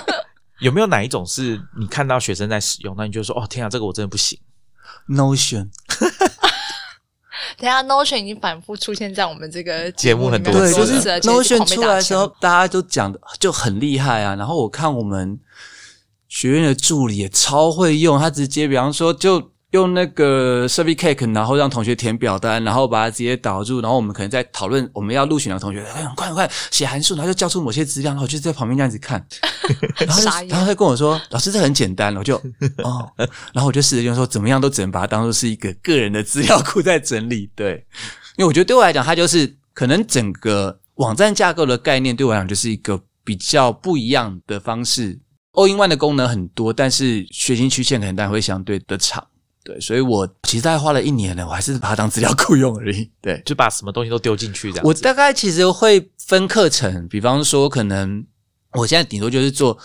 [0.60, 4.38] 有没有哪一种是你看到学生在使用，那你就说，哦，天啊，这个我真的不行。
[5.08, 5.70] Notion，
[7.56, 14.34] 等下，Notion 已经反复出现在我们这个节目很多对，里面就是多次了 Notion 出来的时候，大家都讲的就很厉害啊。
[14.34, 15.38] 然后我看我们
[16.28, 29.22] 学院的助理也超会用，他直接比方说就用那个 Survey Cake，然后让同学填表单，然后把它直接导入，然后我们可能在讨论我们要录取哪个同学，哎，快快写函数，然后就交出某些资料，然后我就在旁边这样子看，
[29.98, 32.36] 然后就然后他跟我说：“老师，这很简单。”我就
[32.82, 33.06] 哦，
[33.52, 37.84] 然后我就试着就说怎么样都只能把它当做是一个个人的资料库在整理，对。
[38.36, 45.20] 因为我觉得对我来讲，它就是可能整个网站架构的概念对我来讲就是一个比较不一样的方式。
[45.52, 49.26] All in One 的功能很多，但是学习曲线可能当然会相对的长。
[49.68, 53.10] 对，所以我其实大概花了一年呢，我还是把它当资料库用而已。
[53.20, 54.86] 对，就把什么东西都丢进去这样。
[54.86, 58.24] 我大概其实会分课程，比方说可能
[58.72, 59.76] 我现在顶多就是做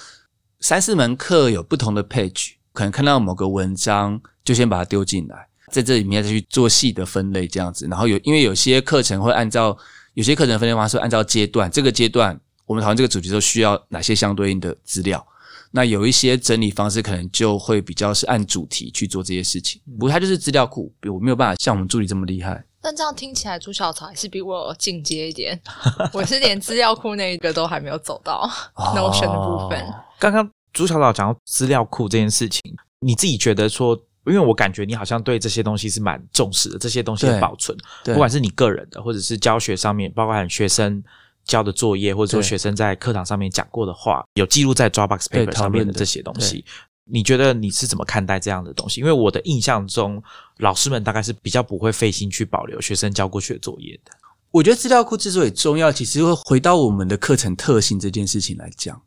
[0.61, 7.85] 三四门课有不同的 page，可能看到某个文章就先把它丢进来，在这里面再去做细的分类这样子。
[7.89, 9.77] 然后有因为有些课程会按照
[10.13, 15.27] 有些课程分类方式会按照阶段，这个阶段我们讨论这个主题的时候需要哪些相对应的资料。
[15.75, 22.63] 那有一些整理方式可能就会比较是按主题去做这些事情，不过它就是资料库，我没有办法像我们助理这么厉害。
[22.79, 25.59] 但这样听起来，朱小草还是比我进阶一点。
[26.13, 29.79] 我是连资料库那一个都还没有走到 Notion 的部分。
[29.87, 32.61] 哦刚刚朱小草讲到资料库这件事情，
[32.99, 33.93] 你自己觉得说，
[34.25, 41.03] 因为我感觉你好像对这些东西是蛮重视的，这些东西的保存，不管是你个人的，或者是教学上面，包括学生
[41.45, 46.63] 交的作业，或者说学生在课堂上面讲过的话，有记录在 Dropbox paper 上面的这些东西。
[47.05, 49.01] 你觉得你是怎么看待这样的东西？
[49.01, 50.23] 因为我的印象中，
[50.59, 54.11] 老师们大概是比较不会费心去保留学生交过去的作业的。
[54.51, 59.01] 我觉得资料库之所以重要，其实会回到我们的课程特性这件事情来讲。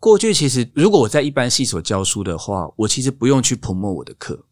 [0.00, 4.42] 过去其实如果我在一般系所教书的话，我其实不用去 promote 我的课，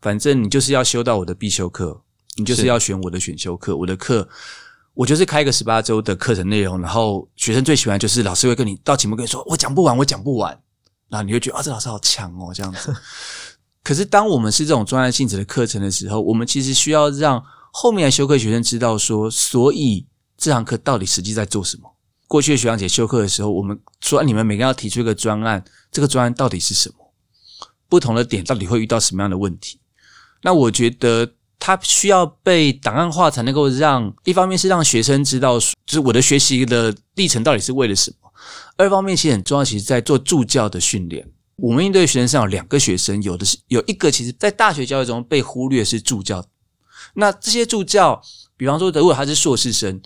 [0.00, 2.02] 反正你就是要修到我的必修课，
[2.36, 4.28] 你就是是要选我的选修课，我的课。
[4.94, 10.50] 我就是开一个十八周的课程内容，然后学生最喜欢就是老师会跟你到期末跟你说我讲不完，我讲不完，
[11.08, 12.94] 然后你会觉得啊、这老师好强哦这样子。
[13.82, 21.90] 可是当我们是这种专业性质的课程的时候，我们其实需要让后面的修课学生知道说，所以这堂课到底实际在做什么。
[22.26, 26.96] 过去的学长姐修课的时候，我们说你们每个人要提出一个专案，这个专案到底是什么？
[27.88, 29.80] 不同的点到底会遇到什么样的问题？
[30.42, 38.28] 那我觉得它需要被档案化，才能够让一方面是让学生知道，就是我的学习的历程到底是为了什么；
[38.78, 41.28] 二方面其实很重要，其实在做助教的训练。
[41.56, 46.42] 我们应对学生上有两个学生，有的是有一个，其实在大学教育中被忽略是助教。
[47.12, 48.22] 那这些助教，
[48.56, 50.00] 比方说，如果他是硕士生，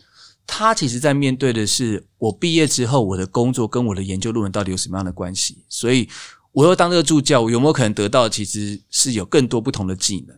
[0.49, 5.65] 他其实在面对的是我毕业之后我的工作跟我的研究论文到底有什么样的关系。
[5.69, 6.09] 所以，
[6.51, 10.37] 我要当这个助教，我有没有可能得到其实是有更多不同的技能？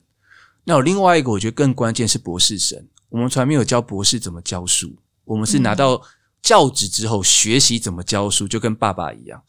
[0.69, 4.95] 那有另外一个，我觉得更关键是博士生，我们从来没有教博士怎么教书，
[5.25, 6.03] 我们是拿到
[6.43, 9.41] 教职之后学习怎么教书，就跟爸爸一样，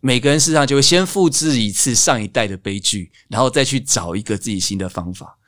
[0.00, 5.38] 每个人事实上就会先复制一次上一代的悲剧，然后再去找一个自己新的方法。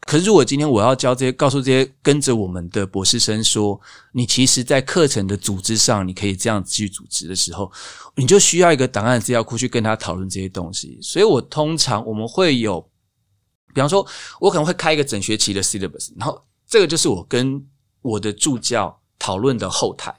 [0.00, 3.80] 可是，如果今天我要教这些，告诉这些跟着我们的博士生说，
[4.12, 7.72] 你其实，在课程的组织上，你可以这样子去组织的时候，
[8.16, 10.98] 你就需要一个档案资料库去跟他讨论这些东西。
[11.00, 12.86] 所以我通常我们会有，
[13.74, 14.06] 比方说，
[14.40, 17.62] 我可能会开一个整学期的 syllabus，然后这个就是我跟
[18.00, 20.14] 我的助教讨论的后台，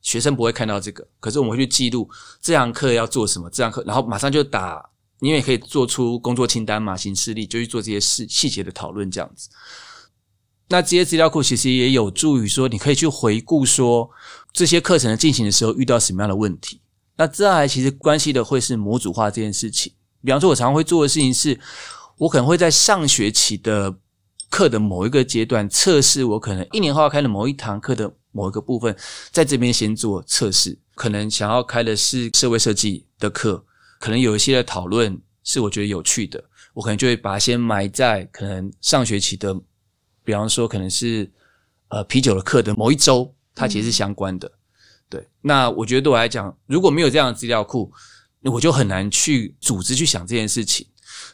[0.00, 2.08] 学生不会看到这个，可是我们会去记录
[2.40, 4.88] 这堂课要做什么，这堂课，然后马上就打。
[5.24, 9.48] 你也可以做出工作清单嘛，行事历就去做这些事细节的讨论，这样子。
[10.66, 14.10] 那这些资料库其实也有助于说，你可以去回顾说
[14.52, 16.80] 这些课程的进行的时候遇到什么样的问题。
[17.16, 19.92] 那这还其实关系的会是模组化这件事情。
[20.24, 21.56] 比方说，我常常会做的事情是，
[22.22, 23.92] 我可能会在上学期的
[24.48, 28.96] 课的某一个阶段测试，我可能一年后要开的某一堂课的某一个部分，
[29.32, 30.78] 在这边先做测试。
[30.94, 33.64] 可能想要开的是社会设计的课。
[33.98, 36.42] 可能有一些的讨论是我觉得有趣的，
[36.74, 39.52] 我可能就会把它先埋在可能上学期的，
[40.22, 41.28] 比方说可能是
[41.88, 44.48] 呃啤酒的课的某一周，它其实是相关的。
[45.08, 47.90] 对，那我觉得对我来讲，如果没有这样的资料库，
[48.42, 50.86] 我就很难去组织去想这件事情。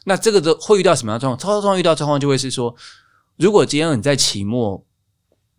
[0.05, 1.39] 那这个的会遇到什么样的状况？
[1.39, 2.75] 超超遇到状况就会是说，
[3.37, 4.85] 如果今天你在期末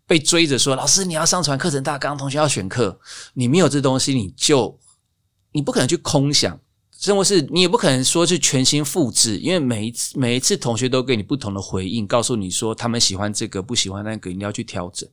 [0.07, 2.99] 被追着说，老师你要上传课程大纲，同学要选课，
[3.33, 4.79] 你没有这东西，你就
[5.51, 6.59] 你不可能去空想。
[6.99, 15.07] 生活是你也不可能说是全新复制，因为每一次每一次同学都给你不同的回应，告诉你说他们喜欢这个不喜欢那个，你要去调整。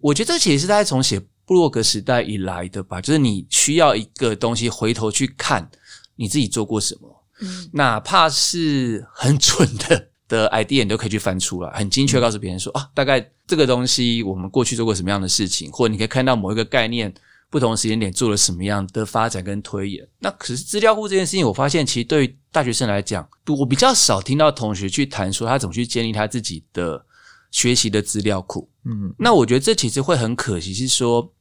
[0.00, 5.68] 我觉得这其实是大家从写布洛格时代以来的吧，就是你需要一个东西回头去看
[6.14, 17.12] 你自己做过什么，嗯，哪怕是很蠢的的 idea，你都可以去翻出来，很精确告诉别人说啊，大概这个东西我们过去做过什么样的事情，或者你可以看到某一个概念。
[17.52, 20.06] 不同时间点做了什么样的发展跟推演？
[20.20, 27.04] 那可是资料库这件事情，我发现其实对于大学生来讲，我比较少听到同学去谈说他怎么去建立他自己的
[27.50, 28.70] 学习的资料库。
[28.84, 31.34] 嗯，那我觉得这其实会很可惜，是说，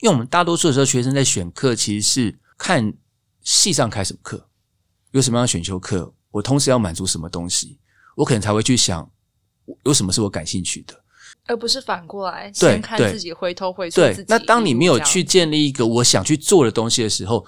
[0.00, 2.92] 因为我们大多数的时候，学生在选课其实是看
[3.40, 4.48] 系上开什么课，
[5.14, 7.78] 有什么样的选修课，我同时要满足什么东西，
[8.16, 9.08] 我可能才会去想
[9.84, 11.00] 有什么是我感兴趣的。
[11.46, 14.24] 而不是反过来先看自己，回头回溯自己。
[14.26, 17.46] 那当你没有去建立一个我想去做的东西的时候，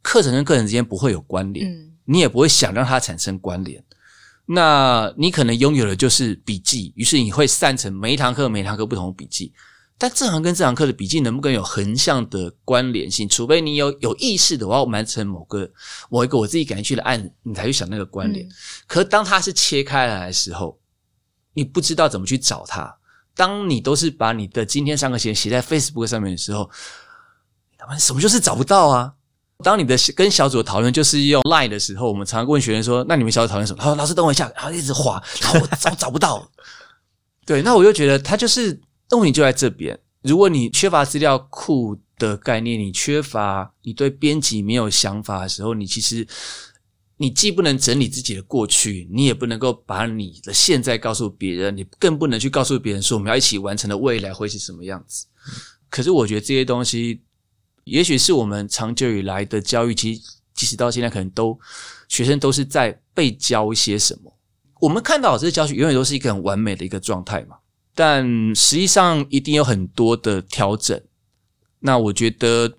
[0.00, 1.70] 课程跟课程之间不会有关联，
[2.06, 3.84] 你也不会想让它产生关联。
[4.46, 9.52] 那你可能拥有的就是笔记，于是你会散成每一堂课、每一堂课不同的笔记。
[9.98, 13.28] 但这堂跟这堂课的笔记能不能有横向的关联性？
[13.28, 15.70] 除非你有有意识的，我要完成某个
[16.10, 18.46] 某一个我自己感兴趣的案，你才去想那个关联。
[18.86, 20.78] 可当它是切开来的时候，
[21.54, 22.94] 你不知道怎么去找它。
[23.34, 26.70] 当你都是把你的今天上课写写在 Facebook 上面的时候，
[27.78, 29.12] 他们什么就是找不到啊？
[29.64, 36.46] 当你的跟小组讨论就是用 Line 的时候，我们常常问学员说：“那你们小组讨论什么？”他说：“老师等我一下。”然后一直滑，然后我找找不到。
[37.46, 38.78] 对，那我就觉得他就是
[39.10, 39.98] 问题就在这边。
[40.22, 46.26] 如果你缺乏资料库的概念，你缺乏你对编辑没有想法的时候，你其实。
[47.18, 55.26] 你既不能整理自己的过去，你也不能够把你的现在告诉别人，你更不能去告诉别人说我们要一起完成的未来会是什么样子。
[55.88, 57.22] 可是我觉得这些东西，
[57.84, 60.20] 也许是我们长久以来的教育，其实
[60.52, 61.58] 即使到现在，可能都
[62.06, 64.30] 学生都是在被教一些什么。
[64.78, 67.56] 我们看到这些教学永远都是一个很完美的一个状态嘛，
[67.96, 68.24] 但
[68.54, 71.02] 实际上一定有很多的调整。
[71.80, 72.78] 那我觉得。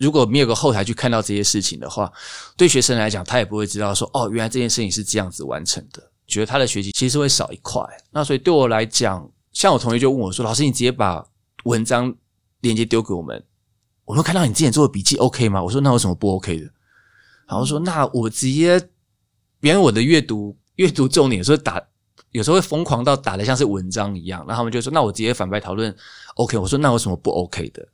[0.00, 2.08] 如果没有个后台去看到这些事情的话，
[2.56, 6.00] 对学生来讲，他也不会知道说哦，原来这件事情是这样子完成的。
[6.28, 7.82] 觉得他的学习其实会少一块。
[8.12, 11.26] 那所以对我来讲，像我同学就问我说：“老师，你直接把
[11.64, 12.14] 文章
[12.60, 13.44] 链接丢给我们，
[14.04, 16.70] 我们看到你之前做的笔记 OK 吗？”我说：“那有什么不 OK 的？”
[17.50, 18.80] 然后说：“那我直接，
[19.58, 21.82] 别人我的阅读阅读重点，有时候打
[22.30, 25.94] 有时候会疯狂到打的像是文章一样。”然后他们就说：“那我直接反白讨论
[26.34, 27.88] OK。”我说：“那有什么不 OK 的？”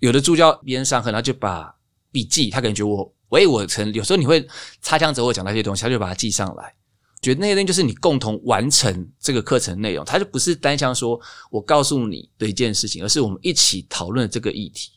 [0.00, 1.74] 有的助教边上课，他就把
[2.12, 4.46] 笔记，他感觉我，喂，我曾有时候你会
[4.80, 6.72] 擦枪走火讲那些东西，他就把它记上来，
[7.20, 14.92] 觉得那些东西就是你共同完成这个课程内容，他就不是单向说我告诉你的一件事情，而是我们一起讨论这个议题。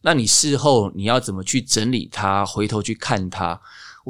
[0.00, 3.60] 那你事后你要怎么去整理它，回头去看它？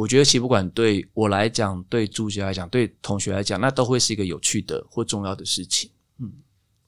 [0.01, 5.91] 我觉得其实不管对我来讲，对助教来讲，对同学来讲，那都会是一个有趣的或重要的事情。
[6.19, 6.33] 嗯。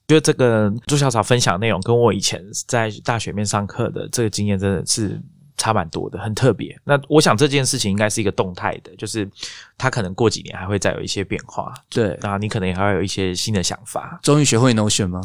[0.09, 5.21] 觉得这个朱小草分享内容跟我以前在大学面上课的这个经验真的是
[5.57, 6.79] 差蛮多的，很特别。
[6.85, 9.31] 那我想这件事情应该是一个动态的，就是
[9.77, 14.19] 他可能过几年还会再有一些变化，对，然后你可能也还会有一些新的想法。
[14.23, 15.21] 终于学会 Notion 吗？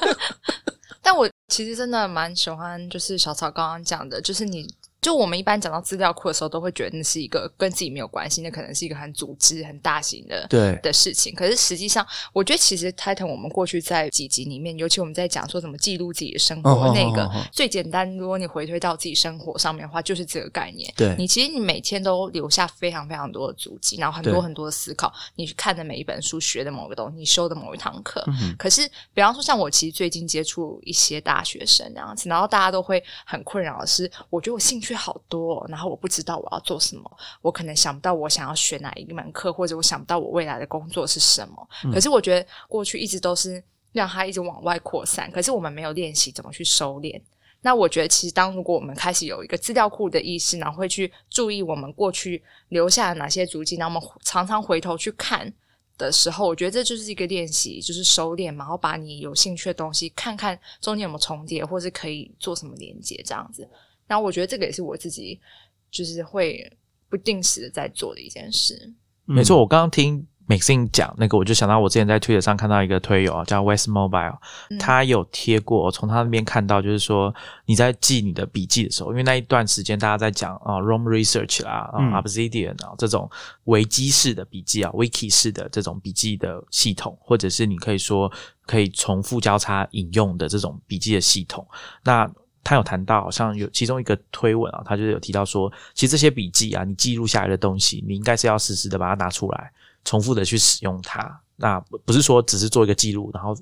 [1.02, 4.66] 但我其实真的蛮喜欢，就是小草刚刚讲的，就是你。
[5.00, 11.34] 就我们一般讲到资料库的时候，都会觉得那是一个跟自己没有关系，那可能是一个很组织、很大型的对的事情。
[11.34, 20.92] 可是实际上，我觉得其实 Titan 我们过去在几集里面，尤其我们在讲说怎么记录自己的生活，哦那个哦哦哦最简单，如果你回推到自己生活上面的话，就是这个概念。
[20.96, 28.22] 对你其实你每天都留下非常非常多的足迹，然后很多很多的思考，你去看的每一本书，学的某个东西，你修的某一堂课。
[28.26, 41.68] 嗯可是，比方说像我其实最近接触一些大学生这样子，然后大家都会很困扰的是，我觉得我兴趣好多、哦，然后我不知道我要做什么，我可能想不到我想要学哪一门课，或者我想不到我未来的工作是什么。
[41.92, 43.62] 可是我觉得过去一直都是
[43.92, 47.20] 让它一直往外扩散，可是我们没有练习怎么去收敛。
[47.62, 55.52] 那我觉得，其实当如果我们开始有一个资料库的意识，然后会去注意我们过去留下了哪些足迹，然后我们常常回头去看
[55.98, 63.68] 的时候，我觉得这就是一个练习，就是收敛嘛，然后把你有兴趣的东西看看中间有没有重叠，或是可以做什么连接这样子。
[64.10, 65.40] 然后我觉得这个也是我自己
[65.88, 66.68] 就是会
[67.08, 68.92] 不定时的在做的一件事。
[69.24, 74.36] 没错，我刚刚听 Maxine 讲那个，我就想到我之前在 Twitter 上看到一个推友啊，叫 West Mobile，
[74.80, 77.32] 他有贴过，我从他那边看到，就是说
[77.66, 83.30] 你在记你的笔记的时候，因为那一段时间大家在讲啊 Rome Research 啦，Obsidian 啊这种
[83.66, 88.28] 维基式的笔记啊，Wiki 式的这种笔记的系统，或者是你可以说
[88.66, 91.64] 可以重复交叉引用的这种笔记的系统，
[92.02, 92.28] 那。
[92.62, 99.72] 他有谈到，好像有其中一个推文啊，他就是有提到说，其实这些笔记啊，你记录下来的东西，你应该是要实时的把它拿出来，
[100.04, 101.40] 重复的去使用它。
[101.56, 103.54] 那不不是说只是做一个记录，然后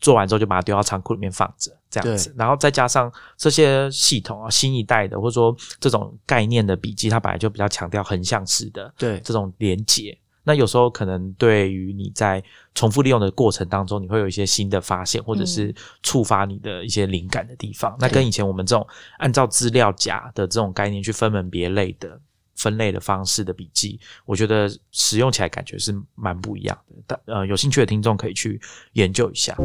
[0.00, 2.34] 做完之后就把它丢到仓库里面放着这样子。
[2.36, 10.18] 然后再加上这些系统啊，新一代的或者说这种概念的笔记，它本来就比较强调横向式的对这种连结。
[10.46, 12.42] 那有时候可能对于你在
[12.74, 17.96] 重复利用的过程当中，你会有一些新的发现，或者是触发你的一些灵感的地方。
[17.98, 18.86] 那跟以前我们这种
[19.16, 22.20] 按照资料夹的这种概念去分门别类的
[22.56, 26.94] 分类的方式的笔记，我觉得使用起来感觉是蛮不一样的。
[27.06, 28.60] 但呃，有兴趣的听众可以去
[28.92, 29.56] 研究一下。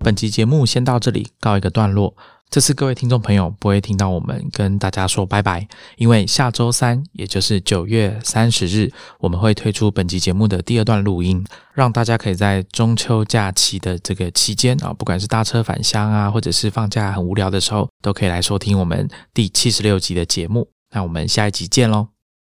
[0.00, 2.16] 本期节目先到这里告一个段落。
[2.52, 11.42] 这次各位听众朋友不会听到我们跟大家说拜拜，因为下周三，也就是九月三十日，我们会推出本集节目的第二段录音，
[11.72, 20.68] 让大家可以在中秋假期的这个期间啊，不管是搭车返乡啊，或者是放假很无聊的时候，都可以来收听我们第七十六集的节目。
[20.90, 22.11] 那我们下一集见喽！